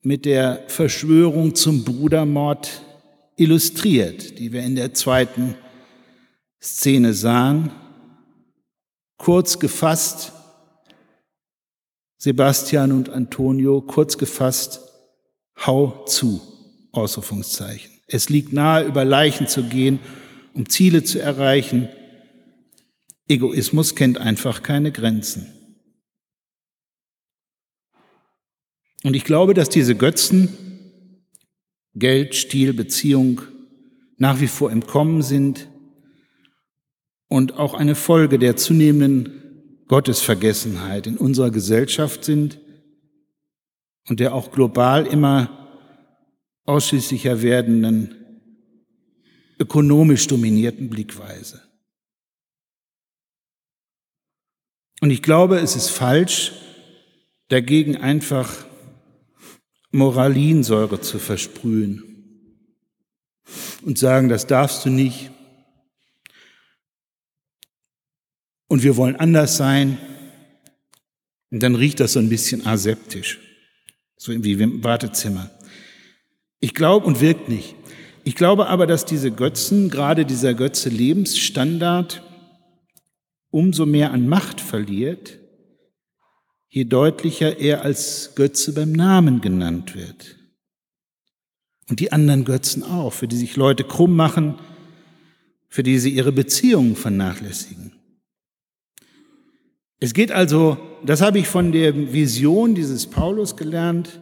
mit 0.01 0.25
der 0.25 0.63
Verschwörung 0.67 1.55
zum 1.55 1.83
Brudermord 1.83 2.83
illustriert, 3.35 4.37
die 4.37 4.51
wir 4.51 4.61
in 4.61 4.75
der 4.75 4.93
zweiten 4.93 5.55
Szene 6.61 7.13
sahen. 7.13 7.71
Kurz 9.17 9.59
gefasst, 9.59 10.33
Sebastian 12.17 12.91
und 12.91 13.09
Antonio, 13.09 13.81
kurz 13.81 14.17
gefasst, 14.17 14.81
hau 15.65 16.03
zu, 16.05 16.41
Ausrufungszeichen. 16.91 17.91
Es 18.07 18.29
liegt 18.29 18.51
nahe, 18.51 18.83
über 18.83 19.05
Leichen 19.05 19.47
zu 19.47 19.63
gehen, 19.63 19.99
um 20.53 20.67
Ziele 20.67 21.03
zu 21.03 21.21
erreichen. 21.21 21.87
Egoismus 23.27 23.95
kennt 23.95 24.17
einfach 24.17 24.63
keine 24.63 24.91
Grenzen. 24.91 25.58
Und 29.03 29.15
ich 29.15 29.23
glaube, 29.23 29.53
dass 29.53 29.69
diese 29.69 29.95
Götzen 29.95 30.49
Geld, 31.95 32.35
Stil, 32.35 32.73
Beziehung 32.73 33.41
nach 34.17 34.39
wie 34.41 34.47
vor 34.47 34.71
im 34.71 34.85
Kommen 34.85 35.21
sind 35.21 35.69
und 37.27 37.53
auch 37.53 37.73
eine 37.73 37.95
Folge 37.95 38.39
der 38.39 38.57
zunehmenden 38.57 39.83
Gottesvergessenheit 39.87 41.07
in 41.07 41.17
unserer 41.17 41.51
Gesellschaft 41.51 42.23
sind 42.23 42.59
und 44.07 44.19
der 44.19 44.33
auch 44.33 44.51
global 44.51 45.05
immer 45.07 45.69
ausschließlicher 46.65 47.41
werdenden 47.41 48.15
ökonomisch 49.59 50.27
dominierten 50.27 50.89
Blickweise. 50.89 51.61
Und 55.01 55.11
ich 55.11 55.21
glaube, 55.21 55.59
es 55.59 55.75
ist 55.75 55.89
falsch, 55.89 56.53
dagegen 57.47 57.97
einfach 57.97 58.68
Moralinsäure 59.91 61.01
zu 61.01 61.19
versprühen 61.19 62.03
und 63.83 63.97
sagen, 63.97 64.29
das 64.29 64.47
darfst 64.47 64.85
du 64.85 64.89
nicht. 64.89 65.31
Und 68.67 68.83
wir 68.83 68.97
wollen 68.97 69.15
anders 69.15 69.57
sein. 69.57 69.97
Und 71.49 71.63
dann 71.63 71.75
riecht 71.75 71.99
das 71.99 72.13
so 72.13 72.19
ein 72.19 72.29
bisschen 72.29 72.67
aseptisch, 72.67 73.39
so 74.17 74.31
wie 74.43 74.53
im 74.53 74.83
Wartezimmer. 74.83 75.49
Ich 76.59 76.75
glaube 76.75 77.07
und 77.07 77.21
wirkt 77.21 77.49
nicht. 77.49 77.75
Ich 78.23 78.35
glaube 78.35 78.67
aber, 78.67 78.85
dass 78.85 79.05
diese 79.05 79.31
Götzen, 79.31 79.89
gerade 79.89 80.25
dieser 80.25 80.53
Götze 80.53 80.89
Lebensstandard, 80.89 82.21
umso 83.49 83.87
mehr 83.87 84.11
an 84.11 84.27
Macht 84.27 84.61
verliert, 84.61 85.39
je 86.69 86.85
deutlicher 86.85 87.59
er 87.59 87.81
als 87.81 88.31
Götze 88.35 88.73
beim 88.73 88.91
Namen 88.91 89.41
genannt 89.41 89.95
wird. 89.95 90.37
Und 91.89 91.99
die 91.99 92.11
anderen 92.11 92.45
Götzen 92.45 92.83
auch, 92.83 93.13
für 93.13 93.27
die 93.27 93.37
sich 93.37 93.55
Leute 93.55 93.83
krumm 93.83 94.15
machen, 94.15 94.55
für 95.67 95.83
die 95.83 95.97
sie 95.99 96.11
ihre 96.11 96.31
Beziehungen 96.31 96.95
vernachlässigen. 96.95 97.93
Es 99.99 100.13
geht 100.13 100.31
also, 100.31 100.77
das 101.05 101.21
habe 101.21 101.39
ich 101.39 101.47
von 101.47 101.71
der 101.71 102.13
Vision 102.13 102.75
dieses 102.75 103.07
Paulus 103.07 103.57
gelernt, 103.57 104.19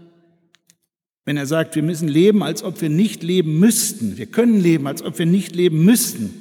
wenn 1.26 1.38
er 1.38 1.46
sagt, 1.46 1.76
wir 1.76 1.84
müssen 1.84 2.08
leben, 2.08 2.42
als 2.42 2.64
ob 2.64 2.82
wir 2.82 2.90
nicht 2.90 3.22
leben 3.22 3.60
müssten. 3.60 4.18
Wir 4.18 4.28
können 4.28 4.62
leben, 4.62 4.88
als 4.88 5.04
ob 5.04 5.20
wir 5.20 5.26
nicht 5.26 5.56
leben 5.56 5.84
müssten. 5.84 6.34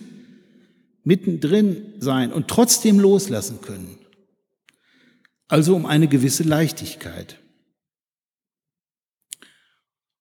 Mittendrin 1.02 1.76
sein 1.98 2.32
und 2.32 2.46
trotzdem 2.46 3.00
loslassen 3.00 3.60
können. 3.60 3.98
Also 5.48 5.76
um 5.76 5.86
eine 5.86 6.08
gewisse 6.08 6.42
Leichtigkeit. 6.42 7.38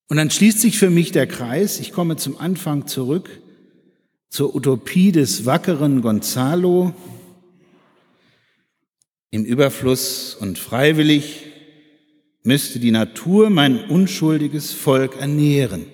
Und 0.07 0.17
dann 0.17 0.29
schließt 0.29 0.61
sich 0.61 0.77
für 0.77 0.89
mich 0.89 1.11
der 1.11 1.27
Kreis. 1.27 1.79
Ich 1.79 1.91
komme 1.91 2.15
zum 2.15 2.37
Anfang 2.37 2.87
zurück 2.87 3.29
zur 4.29 4.55
Utopie 4.55 5.11
des 5.11 5.45
wackeren 5.45 6.01
Gonzalo. 6.01 6.93
Im 9.31 9.45
Überfluss 9.45 10.35
und 10.35 10.59
freiwillig 10.59 11.45
müsste 12.43 12.79
die 12.79 12.91
Natur 12.91 13.49
mein 13.49 13.89
unschuldiges 13.89 14.71
Volk 14.71 15.17
ernähren. 15.19 15.87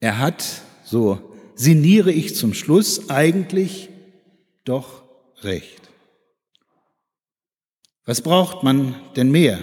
Er 0.00 0.18
hat, 0.18 0.62
so 0.84 1.34
sinniere 1.54 2.12
ich 2.12 2.34
zum 2.34 2.54
Schluss, 2.54 3.10
eigentlich 3.10 3.90
doch 4.64 5.04
recht. 5.42 5.83
Was 8.04 8.20
braucht 8.20 8.62
man 8.62 8.94
denn 9.16 9.30
mehr? 9.30 9.62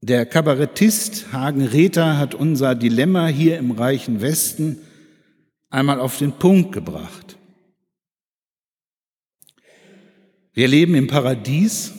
Der 0.00 0.26
Kabarettist 0.26 1.32
Hagen 1.32 1.62
Rether 1.62 2.18
hat 2.18 2.34
unser 2.34 2.74
Dilemma 2.74 3.26
hier 3.26 3.58
im 3.58 3.70
reichen 3.70 4.20
Westen 4.20 4.78
einmal 5.70 6.00
auf 6.00 6.18
den 6.18 6.32
Punkt 6.32 6.72
gebracht. 6.72 7.38
Wir 10.52 10.68
leben 10.68 10.94
im 10.94 11.08
Paradies, 11.08 11.92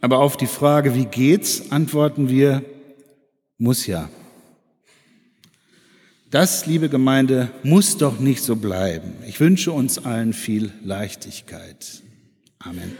aber 0.00 0.18
auf 0.18 0.36
die 0.36 0.46
Frage, 0.46 0.94
wie 0.94 1.06
geht's, 1.06 1.70
antworten 1.70 2.28
wir, 2.28 2.64
muss 3.56 3.86
ja. 3.86 4.10
Das, 6.34 6.66
liebe 6.66 6.88
Gemeinde, 6.88 7.48
muss 7.62 7.96
doch 7.96 8.18
nicht 8.18 8.42
so 8.42 8.56
bleiben. 8.56 9.12
Ich 9.24 9.38
wünsche 9.38 9.70
uns 9.70 10.04
allen 10.04 10.32
viel 10.32 10.72
Leichtigkeit. 10.82 12.02
Amen. 12.58 12.90